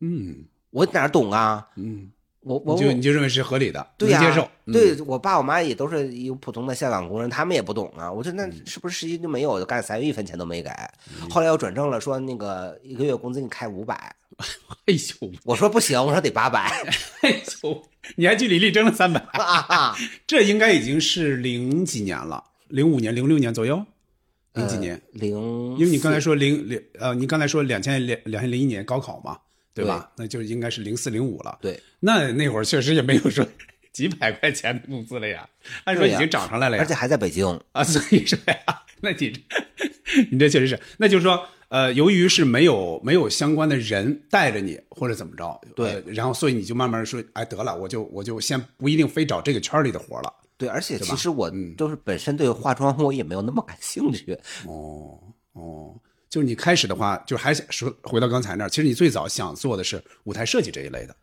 [0.00, 1.68] 嗯我哪懂啊？
[1.76, 2.10] 嗯，
[2.42, 8.10] 我我就你就认为是合理的，对呀、能接受，嗯对我爸我妈也都是一个普通的下岗工人，他们也不懂啊。
[8.10, 10.70] 我说嗯那是不是实习就没有干三月一分钱都没给？
[11.28, 13.94] 后来又转正了，说那个一个月工资给你开五百，
[14.86, 16.60] 哎呦我说不行，我说得八百
[17.20, 17.30] 哎
[17.62, 17.82] 呦，
[18.16, 19.94] 你还据理力争了三百，啊。
[20.26, 23.84] 这应该已经是零几年了，零五年、零六年左右，
[24.54, 24.98] 零几年？
[25.12, 25.34] 零，
[25.76, 29.36] 因为你刚才说零零呃，你刚才说两千两两千零一年高考嘛，
[29.80, 30.10] 对吧？
[30.16, 31.58] 那就应该是零四零五了。
[31.60, 33.46] 对，那那会儿确实也没有说
[33.92, 35.48] 几百块钱的工资了呀，
[35.84, 36.82] 按说已经涨上来了呀。
[36.82, 37.46] 而且还在北京。
[37.72, 39.40] 啊，所以说呀，那你这
[40.30, 50.32] 你这确实是，那就是说，呃，由于是没有没有相关的人带着你或者怎么着，对呃然后所以你就慢慢说，哎，得了，我就我就先不一定非找这个圈里的活了。
[50.56, 54.38] 对，而且其实我嗯就是本身对化妆我也没有那么感兴趣。
[54.66, 55.18] 哦
[55.52, 55.94] 哦，
[56.30, 61.14] 就是你开始的话，就是还想说回到刚才那儿，其实你最早想做的是舞台设计这一类的，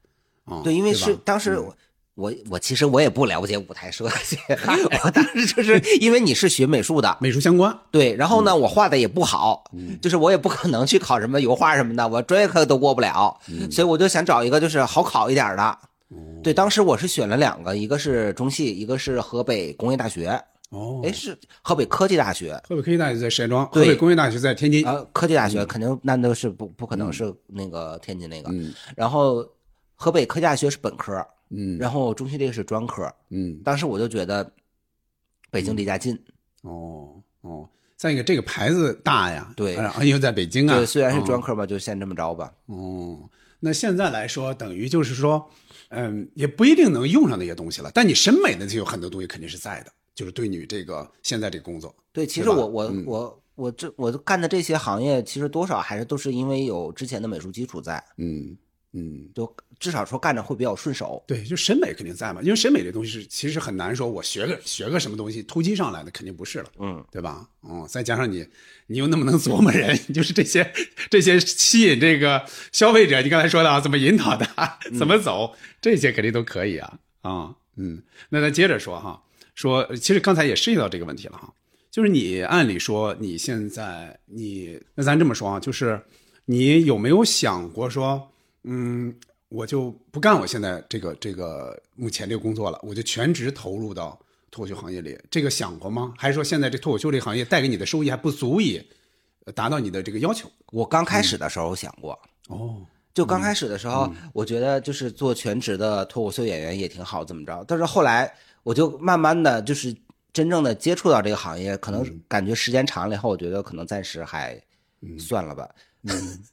[0.45, 1.76] 啊、对，因为是当时我。
[2.18, 4.36] 我我其实我也不了解舞台设计，
[5.05, 9.64] 我当时就是 因为你是学美术的，美术相关，对，然后呢，嗯我画的也不好，
[10.01, 15.64] 就是我也不可能去考什么油画什么的，我专业课都过不了，嗯所以我就想找一个就是好考一点的。
[15.64, 22.53] 哦对，当时我是选了两个，一个是中戏，一个是河北工业大学，哦，哎，是河北科技大学。
[22.68, 29.47] 河北科技大学在石家庄，河北工业大学在天津，啊，科技大学肯定那都是不不可能是那个天津那个，嗯然后
[29.95, 33.11] 河北科技大学是本科，嗯然后中戏这个是专科。
[33.30, 34.51] 嗯，当时我就觉得
[35.49, 36.18] 北京离家近，
[36.63, 42.51] 哦哦，再一个这个牌子大呀，对然后又在北京啊，对，虽然是专哦科吧，就先这么着吧。
[42.65, 43.18] 哦，
[43.61, 45.49] 那现在来说，等于就是说，
[45.89, 58.57] 嗯，也不一定能用上那些东西了，但你审美的就有很多东西肯定是在的，就是对你这个现在这个工作，对，其实我我嗯我我这我干的这些行业，其实多少还是都是因为有之前的美术基础在，嗯
[58.93, 61.24] 嗯，就至少说干着会比较顺手。
[61.28, 67.47] 对，就审美肯定在嘛，因为审美这东西是其实很难说，我学个学个什么东西突击上来的肯定不是了，嗯，对吧？
[67.70, 68.43] 嗯，再加上你
[68.88, 70.74] 你又那么能琢磨人， 就是这些
[71.11, 74.47] 这些吸引这个消费者，你刚才说的啊，怎么引导的，
[74.97, 79.22] 怎么走，这些肯定都可以啊啊嗯，那咱接着说哈，
[79.58, 81.51] 说其实刚才也涉及到这个问题了哈，
[81.89, 85.99] 就是你按理说你现在你那咱这么说啊，就是
[86.45, 88.30] 你有没有想过说，
[88.66, 89.12] 嗯，
[89.49, 94.18] 我就不干我现在这个这个目前这个工作了，我就全职投入到
[94.51, 96.14] 脱口秀行业里，这个想过吗？
[96.16, 98.80] 还是说现在这脱口秀这个行业带给你的收益还不足以
[99.45, 100.47] 呃达到你的这个要求？
[100.72, 102.12] 我刚开始的时候想过，
[102.49, 107.66] 哦，就刚开始的时候，我觉得就是做全职的脱口秀演员也挺好，怎么着？
[107.68, 108.32] 但是后来
[108.68, 109.95] 我就慢慢的就是
[110.34, 114.61] 真正的接触到这个行业，可能感觉时间长了以后，我觉得可能暂时还
[115.18, 115.74] 算了吧，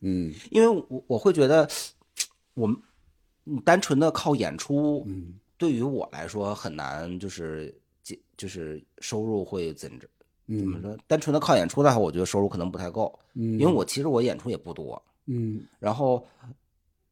[0.01, 1.69] 嗯 因为我我会觉得
[2.55, 2.77] 我们
[3.47, 5.35] 嗯单纯的靠演出，嗯。
[5.57, 10.07] 对于我来说很难，就是接就是收入会怎着
[10.47, 10.99] 怎么嗯说？
[11.07, 16.27] 单纯的靠演出的话，我觉得收入可能不太够，嗯，因为我其实我演出也不多，嗯，然后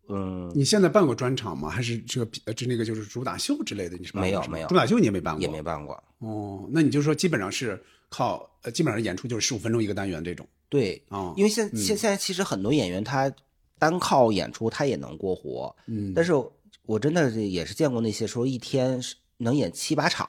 [0.09, 1.71] 嗯你现在办过专场吗？
[1.71, 3.97] 还是这个呃这那个就是主打秀之类的？
[3.97, 5.95] 你是没有没有主打秀你也没办过，也没办过。
[6.19, 13.33] 哦，那你就说基本上是靠呃基本上演出就是十五分钟一个单元这种对，啊，因为现嗯现现在其实很多演员他
[13.79, 16.33] 单靠演出他也能过活，嗯但是
[16.85, 20.29] 我真的也是见过那些说一天是能演七八场。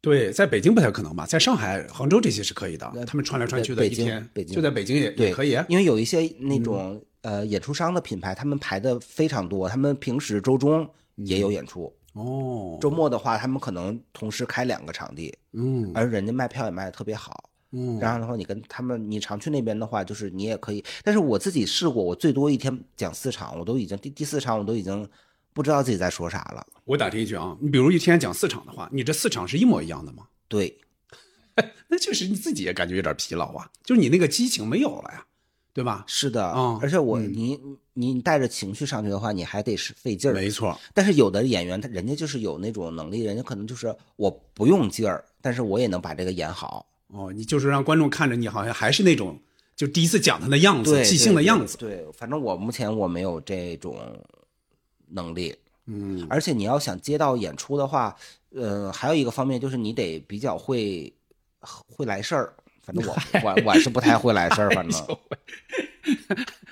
[0.00, 1.24] 对，在北京不太可能吧？
[1.24, 5.58] 在上海、杭州这些是可以的，他们穿来穿去的北京一天，北京就在北京也，也可以。
[5.66, 17.50] 因为有一些那种、呃演出商的品牌，他们排的非常多，他们平时周中也有演出，哦，周末的话，他们可能同时开两个场地，嗯而人家卖票也卖的特别好。
[17.76, 20.84] 嗯，然后的话，你跟他们，你常去那边的话，就是你也可以。
[21.02, 25.08] 但是我自己试过，我最多一天讲四场，我都已经第第四场我都已经
[25.52, 26.64] 不知道自己在说啥了。
[26.84, 30.28] 我打听一句啊，你比如一天讲四场的话，你这四场是一模一样的吗？
[30.46, 30.78] 对，
[31.88, 35.26] 那确实你自己也感觉有点疲劳啊，就是你那个激情没有了呀，
[35.74, 36.04] 对吧？
[36.06, 37.60] 是的，嗯而且我、嗯你
[37.96, 40.34] 你带着情绪上去的话，你还得是费劲儿。
[40.34, 46.86] 没错，但是有的演员他人家就是有那种能力，人家可能就是我不用劲儿，但是我也能把这个演好。
[47.08, 49.38] 哦，你就是让观众看着你好像还是那种
[49.76, 51.76] 就第一次讲他的样子，即兴的样子。
[51.76, 53.96] 对，反正我目前我没有这种
[55.08, 55.54] 能力。
[55.86, 58.16] 嗯，而且你要想接到演出的话，
[58.50, 61.12] 呃，还有一个方面就是你得比较会
[61.60, 62.54] 会来事儿。
[62.84, 65.02] 反正我我我是不太会来事儿， 反正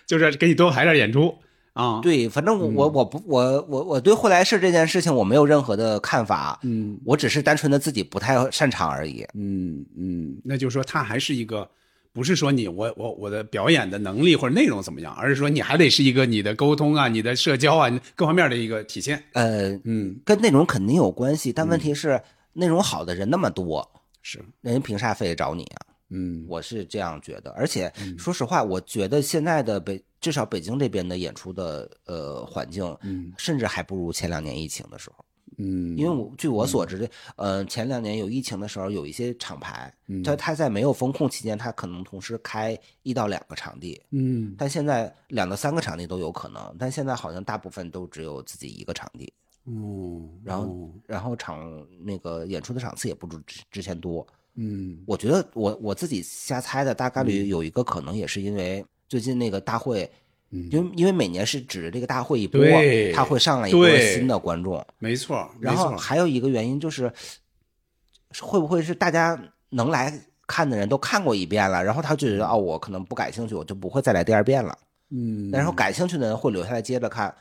[0.07, 1.35] 就是给你多排点演出
[1.73, 9.27] 啊。，对，反正我我不我我我对会来事儿这件事情我没有任何的看法，嗯我只是单纯的自己不太擅长而已。
[9.35, 11.69] 嗯嗯，那就是说他还是一个。
[12.15, 19.25] 不是说你我我我的表演的能力或者内容怎么样，而是说你还得是一个你的沟通啊、你的社交啊各方面的一个体现。
[19.33, 22.21] 呃，嗯，跟内容肯定有关系，但问题是
[22.53, 23.91] 内容好的人那么多，
[24.21, 25.81] 是，人家凭啥非得找你啊？
[26.13, 26.45] 嗯。
[26.49, 33.33] 我是这样觉得，而且说实话，我觉得现在的北至少北京这边的演出的呃环境，嗯。
[33.37, 35.25] 甚至还不如前两年疫情的时候。
[35.59, 40.23] 嗯，因为我据我所知，呃，前两年有疫情的时候，有一些厂牌，嗯。
[40.23, 44.55] 它它在没有风控期间，他可能同时开一到两个场地，嗯。
[44.57, 49.31] 但现在两到三个场地都有可能，但现在好像大部分都只有自己一个场地，
[49.67, 50.91] 嗯，然后哦。
[51.07, 54.27] 然后场那个演出的场次也不如之之前多。
[54.55, 54.99] 嗯。
[55.07, 60.11] 我觉得我我自己瞎猜的，大概率有一个可能也是因为最近那个大会，
[60.51, 60.69] 嗯。
[60.71, 67.13] 因为因为每年是指着这个大会一播对，它会上来一波新的观众，没错，然后还有一个原因就是，
[68.41, 69.39] 会不会是大家
[69.71, 70.13] 能来
[70.47, 74.77] 看的人都看过一遍了，然后他就觉得哦，我可能不感兴趣，我就不会再来第二遍了。
[75.11, 77.35] 嗯，然后感兴趣的人会留下来接着看，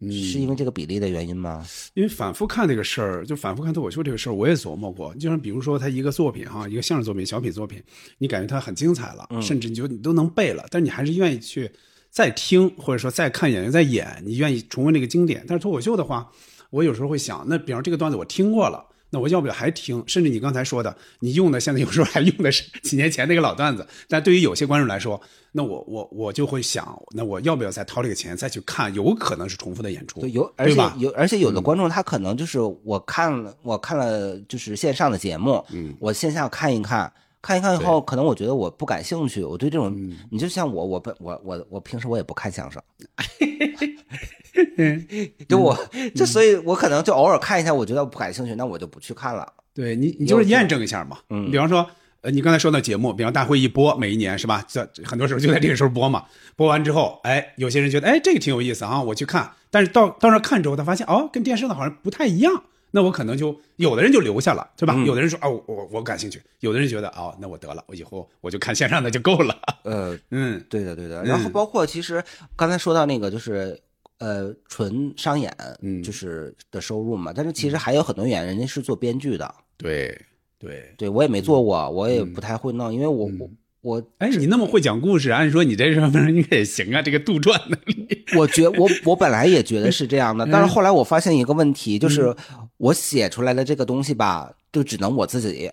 [0.00, 1.66] 嗯是因为这个比例的原因吗？
[1.94, 5.12] 因为反复看这个事儿，就反复看脱口秀这个事儿，我也琢磨过。
[5.16, 7.82] 就像比如说他一个作品哈，一个相声作品、小品作品，
[8.18, 11.70] 你感觉它很精彩了，嗯甚至你就你都能背了，但是你还是愿意去
[12.10, 15.44] 再听，或者说再看演员在演，你愿意重温这个经典。
[15.48, 16.30] 但是脱口秀的话，
[16.70, 18.84] 我有时候会想，那比方这个段子我听过了。
[19.10, 20.02] 那我要不要还听？
[20.06, 23.86] 甚至你刚才说的，你用的现在有时候还用的是几年前那个老段子。
[24.08, 25.20] 但对于有些观众来说，
[25.52, 28.92] 那我我我就会想，那我要不要再掏这个钱再去看？
[28.94, 37.12] 有可能是重复的演出，对，有而且有而且有的观众他可能就是我看了我看了就是线上的节目，嗯，我线下看一看。
[37.40, 39.44] 看一看以后，可能我觉得我不感兴趣。
[39.44, 42.82] 我对这种，嗯你就像我，我不我我我平时我也不看相声，
[45.48, 45.76] 就我
[46.14, 49.46] 这所以，我可能就偶尔看一下，我觉得不感兴趣，那我就不去看了。
[49.74, 51.18] 对你，你就是验证一下嘛。
[51.30, 51.88] 嗯比方说，
[52.22, 54.64] 呃，你刚才说到节目，比方大会一播，每一年是吧？
[54.66, 56.24] 这很多时候就在这个时候播嘛。
[56.56, 59.52] 播完之后，哎，有些人觉得，哎，这个挺有意思啊，我去看。
[59.70, 62.64] 但是到到那看之后，他发现哦，跟电视的好像不太一样。
[62.90, 64.94] 那我可能就有的人就留下了，对吧？
[64.96, 66.40] 嗯有的人说，哦，我我感兴趣。
[66.60, 69.54] 有的人觉得，哦，那我得了，我以后我就看线上的就够了。
[69.84, 71.22] 呃， 嗯对的，对的。
[71.22, 72.24] 然后包括其实
[72.56, 73.78] 刚才说到那个就是
[74.18, 77.32] 呃纯商演，嗯就是的收入嘛。
[77.34, 80.20] 但是其实还有很多演员人家是做编剧的，对
[80.58, 80.92] 对。
[80.96, 83.50] 对我也没做过，我也不太会弄，因为我我
[83.80, 88.24] 我哎，你那么会讲故事，按说你这上面应该也行啊，这个杜撰能力。
[88.36, 92.34] 我觉我我本来也觉得是这样的， 但是后来我发现一个问题，就是
[92.76, 95.70] 我写出来的这个东西吧，就只能我自己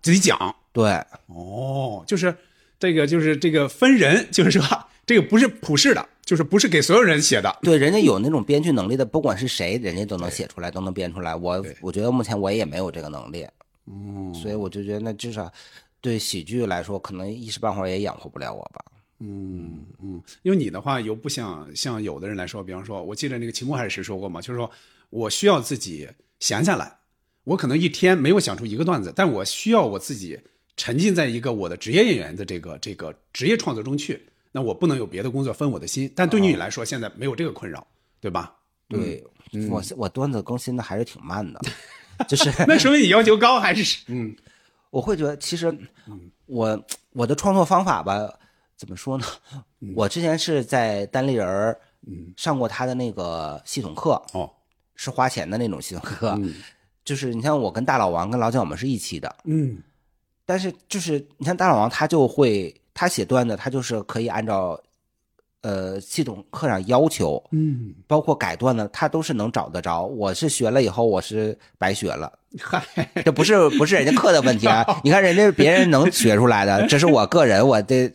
[0.00, 0.56] 自己讲。
[0.72, 0.84] 对。
[1.26, 2.34] 哦，就是
[2.78, 4.62] 这个，就是这个分人，就是说
[5.06, 7.58] 这个不是普世的，就是不是给所有人写的。
[7.62, 11.36] 对，人家有那种编剧能力的，不管是谁，人家都能写出来，都能编出来。
[11.36, 13.46] 我我觉得目前我也没有这个能力，
[13.86, 15.52] 嗯，所以我就觉得那至少
[16.00, 18.84] 对喜剧来说，可能一时半会儿也养活不了我吧。
[19.20, 24.70] 嗯嗯，因为你的话又不像像有的人来说，比方说，我记得那个秦国海石说过嘛，就是说
[25.10, 26.08] 我需要自己
[26.40, 26.96] 闲下来，
[27.44, 30.40] 我可能一天没有想出一个段子，但我需要我自己
[30.76, 34.20] 沉浸在一个我的职业演员的这个这个职业创作中去。
[34.56, 37.84] 那我不能有别的工作分我的心，但对于你来说，现在没有这个困扰，
[38.20, 38.54] 对吧？
[38.88, 39.20] 对，
[39.68, 41.60] 我我段子更新的还是挺慢的，
[42.28, 44.04] 就是那说明你要求高还是？
[44.06, 44.32] 嗯
[44.90, 45.76] 我会觉得，其实
[46.46, 46.84] 我
[47.14, 48.32] 我的创作方法吧，
[48.76, 49.26] 怎么说呢？
[49.96, 51.80] 我之前是在单立人儿
[52.36, 54.48] 上过他的那个系统课，哦
[54.94, 56.38] 是花钱的那种系统课，
[57.04, 59.82] 就是你像我跟大老王跟老蒋我们是一期的，嗯。
[60.46, 64.80] 但是就是你像大老王他就会他写段子，他就是可以按照
[65.62, 70.04] 呃系统课上要求，嗯，包括改段子，他都是能找得着。
[70.04, 72.32] 我是学了以后，我是白学了。
[72.60, 72.86] 嗨，
[73.24, 74.84] 这不是不是人家课的问题啊！
[75.02, 78.12] 你看人家别人能学出来的，这是我个人我的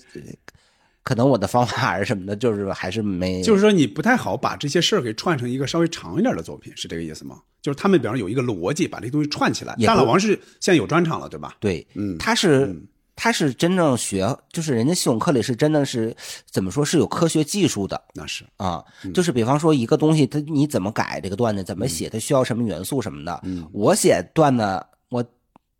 [1.03, 7.41] 可能我的方法是什么的，就是还是没就是说你不太好把这些事儿给串成一个稍微长一点的作品，是这个意思吗？
[7.61, 9.75] 就是他们比方说有一个逻辑，把这东西串起来。
[9.85, 10.29] 大老王是
[10.61, 11.57] 现在有专场了，对吧？
[11.59, 12.73] 对，嗯他是
[13.21, 16.15] 他是真正学，就是人家系统课里是真的是
[16.49, 18.01] 怎么说是有科学技术的。
[18.13, 19.11] 那是，啊，嗯。
[19.11, 23.41] 就是比方说一个东西，它你怎么改这个段子，怎么写，它需要什么元素什么的。
[23.43, 23.69] 嗯。
[23.73, 24.63] 我写段子，
[25.09, 25.21] 我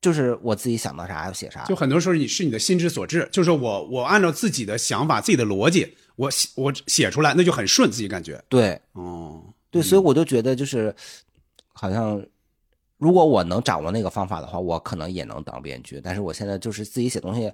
[0.02, 8.44] 就是我自己想到啥写啥，就很多时候你是你的心之所至，就是我我按照自己的想法、自己的逻辑，我写我写出来，那就很顺，自己感觉。
[8.50, 8.78] 对。
[8.92, 10.94] 哦，对，所以我就觉得就是，
[11.72, 12.22] 好像
[13.00, 16.00] 如果我能掌握那个方法的话，我可能也能当编剧。
[16.04, 17.52] 但是我现在就是自己写东西，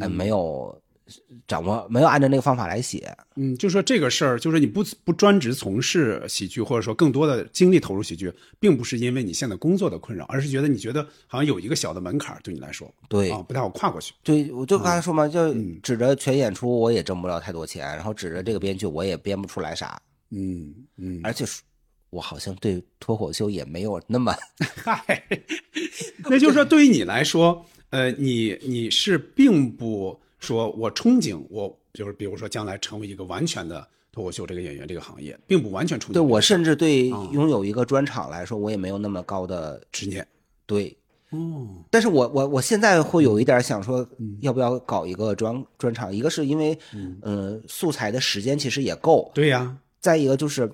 [0.00, 0.76] 呃，没有
[1.46, 3.16] 掌握，没有按照那个方法来写。
[3.36, 14.12] 嗯，就说这个事儿，就是你不不专职从事喜剧，或者说更多的精力投入喜剧，并不是因为你现在工作的困扰，而是觉得你觉得好像有一个小的门槛儿对你来说，对啊，不太好跨过去。
[14.24, 19.96] 对，我就刚才说嘛，就嗯指着全演出我也挣不了太多钱，然后指着这个编剧我也编不出来啥，
[20.30, 21.62] 嗯嗯，而且说
[22.16, 24.34] 我好像对脱口秀也没有那么
[24.82, 25.22] 嗨，
[26.30, 36.12] 那就是说，对于你来说，呃，你你是并不说我憧憬我就是比如说将来成为一个完全的脱口秀这个演员这个行业，并不完全憧憬。
[36.12, 40.26] 对我甚至对哦拥有一个专场来说，我也没有那么高的执念。
[40.64, 40.96] 对。
[41.30, 46.14] 哦，但是我我我现在会有一点想说，嗯要不要搞一个专专场？
[46.14, 46.78] 一个是因为，
[47.20, 50.70] 呃，素材的时间其实也够；对呀，再一个就是，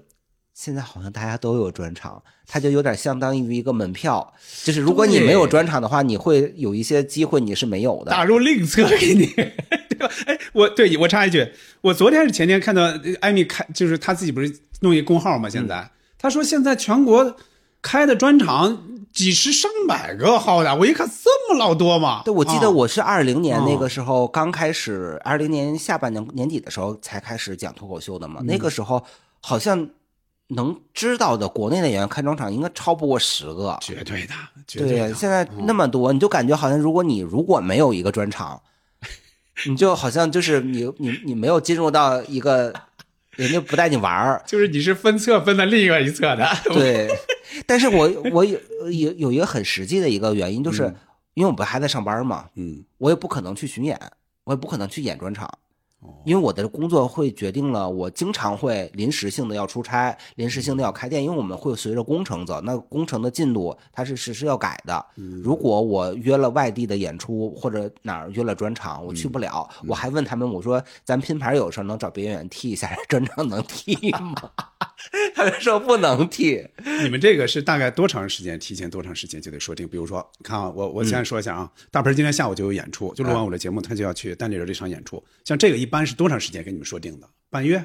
[0.54, 4.32] 现在好像大家都有专场，它就有点相当于一个门票，
[4.62, 8.10] 就是如果你没有专场的话，你会有一些机会你是没有的。
[8.10, 9.26] 打入另册给你，
[9.88, 10.10] 对吧？
[10.26, 15.48] 哎，我对我插一句，我昨天还是前天看到呃艾米开，就是他自己不是弄一个公号吗？
[15.48, 15.90] 现在、嗯
[16.22, 17.36] 他说现在全国
[17.82, 18.80] 开的专场
[19.12, 22.22] 几十上百个，号的，我一看这么老多吗？
[22.24, 28.40] 对，我记啊得我是二零年那哦个时候刚开始，二零年下半年年底的时候才开始讲脱口秀的嘛。
[28.40, 29.04] 嗯那个时候
[29.40, 29.88] 好像
[30.54, 33.76] 能知道的国内的演员开专场应该超不过十个。
[33.80, 34.34] 绝对的，
[34.66, 35.14] 绝对的。
[35.14, 38.60] 现在那么多，你就感觉好像如果你如果没有一个专场，
[39.66, 42.72] 你就好像就是你你你没有进入到一个
[43.36, 47.08] 人家不带你玩儿，就是你是分册分到另一个一侧的，对。
[47.66, 48.58] 但是我我有
[48.90, 50.92] 有有一个很实际的一个原因，就是
[51.34, 53.98] 因为我不还在上班嘛，嗯我也不可能去巡演，
[54.44, 55.58] 我也不可能去演专场，哦
[56.24, 65.04] 因为我的工作会决定了我经常会临时性的要出差，临时性的要开店，因为我们会随着工程走，那工程的进度它是实时要改的。
[65.42, 74.34] 如果我约了外地的演出或者哪儿约了专场，我去不了，我还问他们我说咱拼盘有时候能找别演员替一下，专场能替吗？
[75.34, 76.64] 他们说不能替。
[77.02, 78.56] 你们这个是大概多长时间？
[78.58, 79.88] 提前多长时间就得说定？
[79.88, 85.22] 比如说，看啊，我我先说一下啊，大鹏今天下午就有演出，就录完我的节目，他就要去单立人这场演出。
[85.44, 87.28] 像这个一般是多长时间跟你们说定的？
[87.50, 87.84] 半月？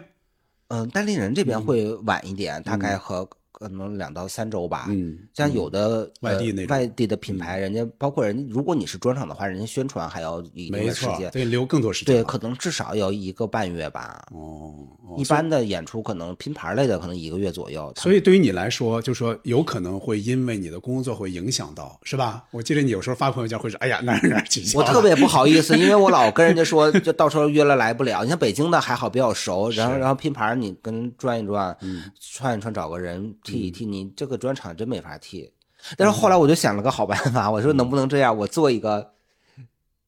[0.70, 3.30] 嗯，单立人这边会晚一点，大概和
[3.60, 4.86] 可能两到三周吧。
[4.89, 11.32] 嗯像有的呃外地那外地的品牌，人家包括人家，如果你是专场的话，人家宣传还要一定没错，的时间。
[11.32, 14.24] 对留更多时间对，可能至少要一个半月吧。
[14.32, 14.74] 哦，
[15.08, 17.91] 哦一般的演出可能拼盘类的，可能一个月左右。
[17.95, 22.43] 所以对于你来说，就说有可能会因为你的工作会影响到，是吧？
[22.51, 28.24] 我记得你有时候发朋友圈会说：“哎呀，哪儿哪儿取消。”我特别不好意思， 因为我老跟人家说，就到时候约了来不了。
[28.24, 35.52] 你像北京的还好比较熟，然后然后拼盘你跟转一转，嗯串一串，找个人替一替，你这个专场真没法替。
[35.95, 39.14] 但是后来我就想了个好办法，我说能不能这样，我做一个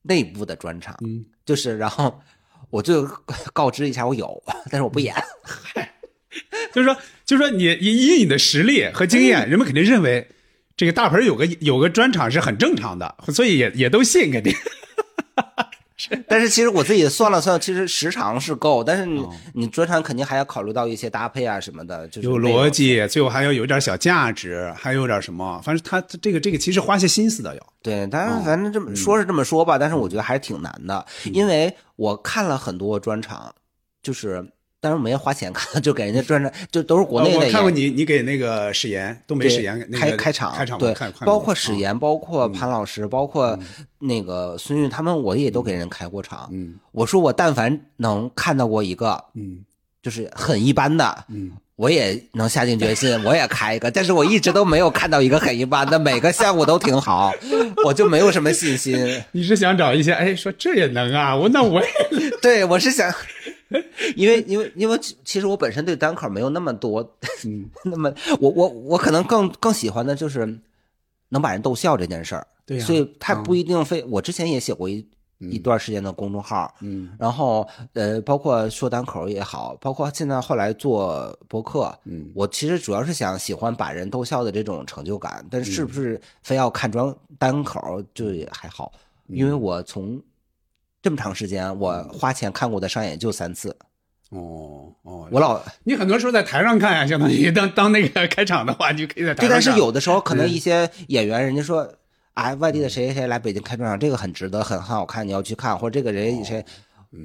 [0.01, 2.19] 内部的专场，嗯就是然后
[2.69, 3.07] 我就
[3.53, 5.15] 告知一下我有，但是我不演。
[6.73, 10.27] 就是说，就是说你以以你的实力和经验，嗯人们肯定认为
[10.75, 14.53] 这个大盆有个有个专场是很正常的，所以也也都信肯定。
[16.27, 19.29] 但是其实我自己算了算，其实时长是够，但是你、哦。
[19.53, 27.61] 你专场肯定还要考虑到一些搭配啊什么的，就是有逻辑，最后还要有点小价值，还有点什么，反正他他这个这个其实花些心思的有。
[27.81, 31.33] 对，当然哦反正这么说是这么说吧，但是我觉得还是挺难的，嗯。
[31.33, 33.53] 因为我看了很多专场，
[34.01, 34.45] 就是
[34.81, 37.37] 当然没花钱看， 就给人家专场，就都是国内的。
[37.37, 43.57] 哦我看过你你给那个史岩东北史岩那个开开场，开场对包括史岩，包括潘老师，包括
[43.99, 46.49] 那个孙韵，他们我也都给人开过场。
[46.51, 49.65] 嗯我说我但凡能看到过一个，嗯
[50.01, 57.31] 就是很一般的，嗯我也能下定决心，我也开一个，但是我一直都没有看到一个很一般的，每个项目都挺好，
[57.85, 58.97] 我就没有什么信心。
[59.31, 61.35] 你是想找一些哎说这也能啊？
[61.35, 61.87] 我那我也
[62.41, 63.09] 对，我是想，
[64.15, 67.01] 因为因为因为其其实我本身对单口没有那么多，
[67.45, 67.69] 嗯。
[67.85, 70.45] 那么我我我可能更更喜欢的就是
[71.29, 72.47] 能把人逗笑这件事儿。
[72.81, 73.43] 所以他嗯。
[73.43, 75.07] 不一定非、我之前也写过一。
[75.41, 77.15] 一段时间的公众号，嗯。
[77.17, 82.29] 然后呃，包括说单口也好，包括现在后来做博客，嗯。
[82.35, 85.87] 我其实主要是想喜欢把人逗笑的这种成就感，但是是嗯。
[85.87, 88.91] 不是非要看专单口就也还好，
[89.29, 89.37] 嗯。
[89.37, 90.21] 因为我从
[91.01, 93.75] 这么长时间，我花钱看过的商演就三次，
[94.29, 99.33] 哦哦，我老你很多时候在台上看呀，相当于当当那个开场的话，你就可以在。
[99.33, 101.91] 但是有的时候可能嗯一些演员，人家说。
[102.35, 105.77] 哎，外地的谁谁谁来北京开专场，这个很值得，很很好看，你要去看。
[105.77, 106.63] 或者这个人谁，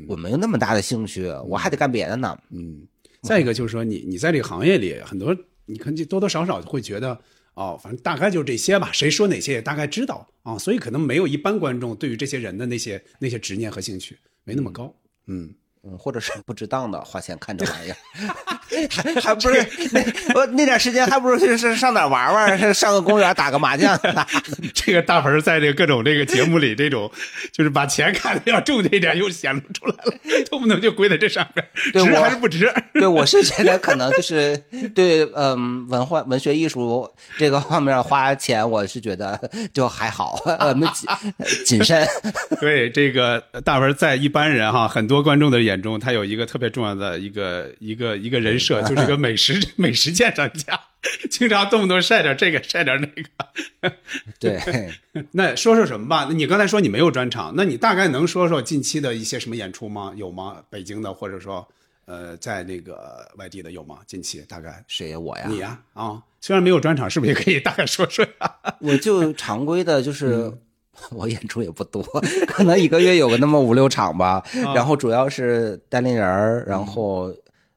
[0.08, 2.36] 我没有那么大的兴趣，我还得干别的呢。
[2.50, 2.82] 嗯，
[3.22, 7.16] 再一个就是说你你在这个行业里，很多你看就多多少少会觉得
[7.54, 14.94] 哦，反正大概就这些吧，谁说哪些也大概知道啊，所以可能没有一般观众对于这些人的那些那些执念和兴趣没那么高。
[15.26, 15.54] 嗯，
[15.86, 17.96] 嗯，或者是不值当的花钱看这玩意儿，
[18.90, 23.98] 还还不是那我那点时间，还不如去上上哪玩玩，上个公园打个麻将。
[24.74, 27.10] 这个大盆在这个各种这个节目里，这种
[27.52, 32.72] 就是把钱看得要重这一点又显露出来了，动不动就归在这上面，值还是不值？
[32.94, 34.56] 对，我是觉得可能就是
[34.94, 39.38] 对，嗯，文化、文学艺术这个方面花钱，我是觉得
[39.72, 41.08] 就还好，呃，没谨
[41.66, 42.06] 谨慎。
[42.60, 50.80] 对这个大鹏，在一般人哈，很多观众的眼中，他有一个特别重要的一个一个一个人设，就是一个美食 美食鉴赏家，
[51.28, 53.92] 经常动不动晒点这个晒点那个。
[54.38, 54.60] 对，
[55.32, 56.28] 那说说什么吧？
[56.32, 60.12] 你刚才说你没有专场，那你大概能说说近期的一些什么演出吗？
[60.16, 60.62] 有吗？
[60.70, 61.66] 北京的，或者说
[62.06, 63.98] 呃，在那个外地的有吗？
[64.06, 65.18] 近期大概谁呀？
[65.18, 65.44] 我呀？
[65.48, 68.54] 你呀啊、虽然没有专场，是不是也可以大概说说呀？
[68.80, 70.52] 我就常规的，就是。
[71.10, 72.02] 嗯 我演出也不多，
[72.48, 74.42] 可能一个月有个那么五六场吧。
[74.64, 77.34] 啊然后主要是单立人儿，然后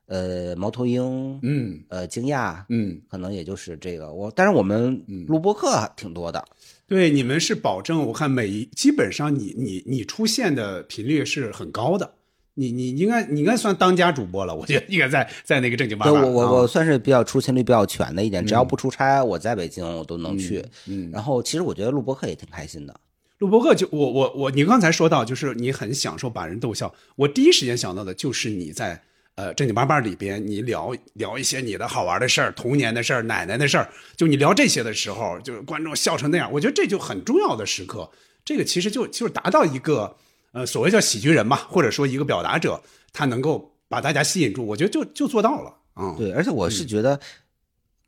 [0.07, 4.11] 呃猫头鹰，嗯呃惊讶，嗯，可能也就是这个。
[4.13, 6.43] 我但是我们录播课挺多的，
[6.87, 12.11] 对，你们是保证我看每一基本上你你你出现的频率是很高的。
[12.59, 20.65] 你你应该你应该算当家主播了，我觉得应该在在那个正经八我我我算是比较出勤率比较全的一点，只要不出差，我在北京我都能去。
[20.87, 22.99] 嗯然后其实我觉得录播课也挺开心的。
[23.39, 28.99] 录播课就我我我，你刚才说到就是你很享受把人逗笑，我第一时间想到的就是你在
[29.35, 38.09] 呃正经八百里边，你聊聊一些你的好玩的事儿、童年的事儿、奶奶的事儿，就你聊这些的时候，就是观众笑成那样，我觉得这就很重要的时刻。
[38.43, 40.15] 这个其实就就是达到一个
[40.51, 42.81] 呃所谓叫喜剧人嘛，或者说一个表达者，
[43.13, 46.15] 他能够把大家吸引住，我觉得就就做到了嗯。
[46.17, 47.19] 对，而且我是觉得，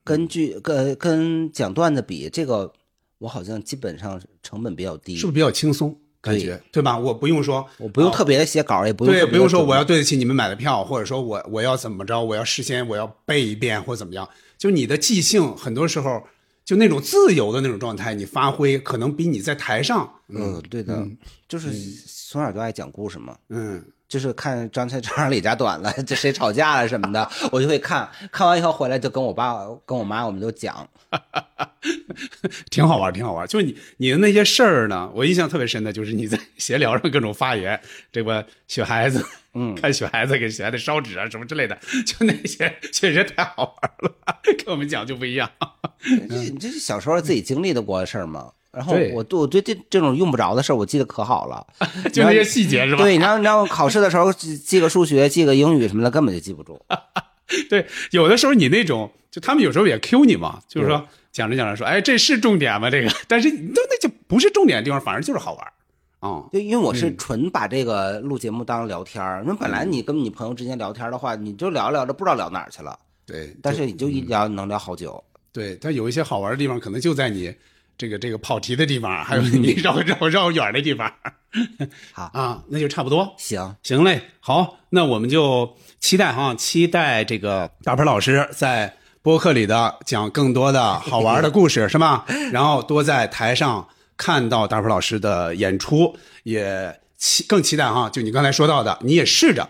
[0.04, 2.74] 根据跟跟讲段子比，这个
[3.20, 5.96] 我好像基本上成本比较低，是不是比较轻松？
[6.22, 6.98] 感觉对吧？
[6.98, 14.28] 我不用说，我不用特别的写稿，也不用对，不用说我要对得起你们买的票，或者说我我要怎么着，我要事先我要背一遍或怎么样。
[14.58, 16.22] 就你的即兴，很多时候
[16.66, 21.06] 就那种自由的那种状态，你发挥可能比你在台上，嗯，对的，
[21.48, 21.72] 就是
[22.30, 23.38] 从小就爱讲故事嘛。
[23.50, 30.88] 嗯，就是看张菜长李家短了，这谁吵架了什么的，我就会看看完以后回来就跟我爸跟我妈我们就讲，
[32.70, 33.48] 挺好玩，挺好玩。
[33.48, 37.80] 就是你你的那些事儿呢，我印象特别深的就是你在 闲聊上各种发言，
[38.12, 39.26] 这个雪孩子，
[39.56, 41.76] 嗯，看雪孩子给雪孩子烧纸啊什么之类的，
[42.06, 44.16] 就那些确实太好玩了，
[44.64, 45.50] 跟我们讲就不一样。
[46.30, 48.52] 这这是小时候自己经历的过的事儿嘛。
[48.72, 51.66] 然后我对我对这这种用不着的事儿，我记得可好了，
[52.14, 53.04] 就那些细节是吧？
[53.04, 56.80] 对，然后然后考试的时候记记个数学，记个英语什么的，根本就记不住。
[57.68, 62.92] 对，有的时候你那种，就他们有时候也 Q 你嘛，就是说讲着讲着说，哎，这是重点吗？
[62.92, 65.74] 这个，但是你都那就不是重点的地方，反而就是好玩儿
[66.20, 66.44] 啊。
[66.54, 75.24] 就因为我嗯是纯把这个录节目当聊天儿，那、本来你跟你朋友之间聊天的话，你就聊着聊着不知道聊哪儿去了，对，但是你就嗯一聊能聊好久。
[75.52, 77.52] 对，它有一些好玩的地方，可能就在你
[78.00, 81.12] 这个这个跑题的地方，还有你绕绕绕远的地方。
[82.14, 83.36] 好啊，那就差不多。
[83.38, 92.26] 行，行嘞，好，那我们就期待哈，期待这个大鹏老师在播客里的讲更多的好玩的故事， 是吧？
[92.54, 93.86] 然后多在台上
[94.16, 99.68] 看到大鹏老师的演出，也期更期待哈，就你刚才说到的，你也试着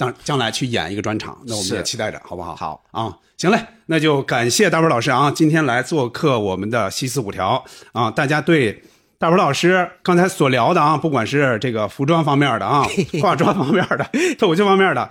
[0.00, 2.56] 当将来去演一个专场，那我们也期待着，好不好？
[2.56, 7.62] 好啊，行嘞，那就感谢大波老师啊，今天来做客我们的西四五条
[7.92, 8.82] 啊，大家对。
[9.18, 12.86] 大鹏老师刚才所聊的啊，不管是这个服装方面的啊，
[13.20, 15.10] 化妆方面的，脱口秀方面的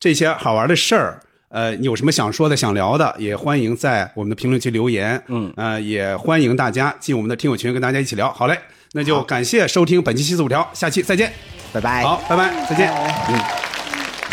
[0.00, 1.20] 这些好玩的事儿，
[1.50, 5.22] 呃，你有什么想说的、想聊的，也欢迎在我们的评论区留言。
[5.28, 8.32] 嗯呃，也欢迎大家进我们的听友群，跟大家一起聊。
[8.32, 8.58] 好嘞，
[8.92, 11.30] 那就感谢收听本期七四五条，下期再见。
[11.70, 12.02] 拜拜。
[12.02, 12.90] 好，拜拜，再见。
[13.28, 13.63] 嗯。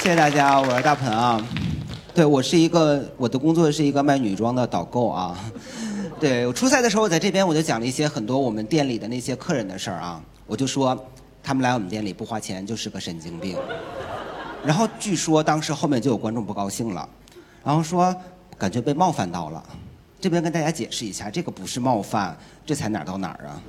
[0.01, 1.39] 谢谢大家，我是大鹏啊。
[2.11, 5.37] 对我是一个，我的工作是一个卖女装的导购啊。
[6.19, 10.19] 对我出差的时候我，在这边我就讲了一些很多我们店里的那些客人的事儿啊。
[10.47, 10.97] 我就说，
[11.43, 13.55] 他们来我们店里不花钱就是个神经病。
[14.65, 17.07] 然后据说当时后面就有观众不高兴了，
[17.63, 18.13] 然后说
[18.57, 19.63] 感觉被冒犯到了。
[20.19, 23.61] 这边跟大家解释一下，这个不是冒犯，这才哪儿到哪儿啊？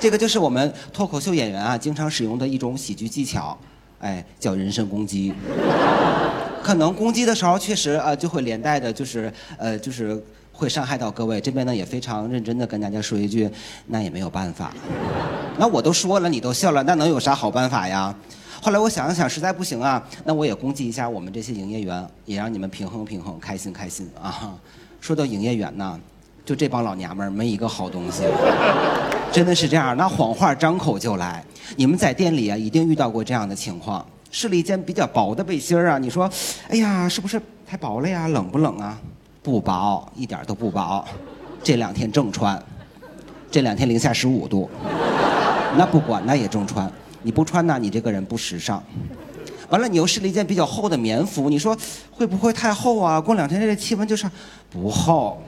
[0.00, 3.56] 这个就是我们脱口秀演员啊经常使用的一种喜剧技巧，
[4.02, 5.32] 哎，叫人身攻击。
[6.62, 10.22] 可能攻击的时候确实呃就会连带的，就是呃就是
[10.52, 11.40] 会伤害到各位。
[11.40, 13.50] 这边呢也非常认真的跟大家说一句，
[13.86, 14.72] 那也没有办法。
[15.58, 18.14] 那我都说了，你都笑了，那能有啥好办法呀？
[18.60, 24.54] 后来我想了想，实在不行啊，那我也攻击一下我们这些营业员，也让你们平衡平衡，开心开心啊。
[25.00, 25.98] 说到营业员呢，
[26.44, 28.24] 就这帮老娘们儿没一个好东西。
[29.30, 31.44] 真的是这样，那谎话张口就来。
[31.76, 36.30] 你们在店里啊，一定遇到过这样的情况，试了一件比较薄的背心儿啊，你说，
[36.68, 38.28] 哎呀，是不是太薄了呀？
[38.28, 38.98] 冷不冷啊？
[39.42, 41.04] 不薄，一点都不薄。
[41.62, 42.62] 这两天正穿，
[43.50, 44.68] 这两天零下十五度，
[45.78, 46.90] 那不管，那也正穿。
[47.22, 48.82] 你不穿呢，你这个人不时尚。
[49.70, 51.74] 完了，你又试了一件比较厚的棉服，你说
[52.10, 53.18] 会不会太厚啊？
[53.20, 54.30] 过两天这气温就上，
[54.68, 55.40] 不厚，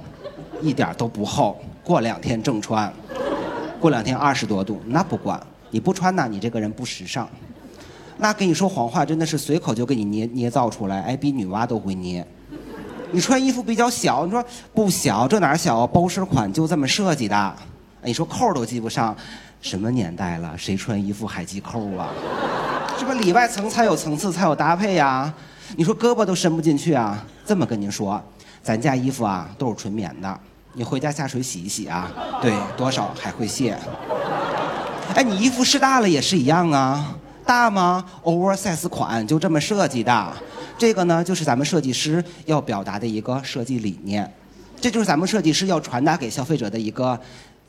[0.60, 1.56] 一点都不厚。
[1.82, 2.92] 过两天正穿，
[3.78, 5.40] 过两天二十多度，那不管，
[5.70, 7.28] 你不穿呢，你这个人不时尚。
[8.16, 12.26] 那跟你说谎话真的是随口就给你捏捏造出来，哎，比女娲都会捏。
[13.10, 15.86] 你穿衣服比较小，你说不小，这哪小啊？
[15.86, 17.54] 包身款就这么设计的。
[18.02, 19.14] 你说扣都系不上，
[19.60, 20.54] 什么年代了？
[20.56, 22.08] 谁穿衣服还系扣啊？
[22.98, 23.12] 是吧？
[23.14, 25.32] 里外层才有层次，才有搭配呀。
[25.76, 27.24] 你说胳膊都伸不进去啊？
[27.44, 28.22] 这么跟您说，
[28.64, 30.40] 咱家衣服啊都是纯棉的，
[30.72, 32.10] 你回家下水洗一洗啊，
[32.40, 33.78] 对，多少还会卸。
[35.14, 37.14] 哎，你衣服试大了也是一样啊，
[37.44, 40.32] 大吗？oversize 款就这么设计的，
[40.78, 44.32] 这个呢就是咱们设计师要表达的一个设计理念，
[44.80, 47.20] 这就是咱们设计师要传达给消费者的一个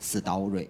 [0.02, 0.66] story。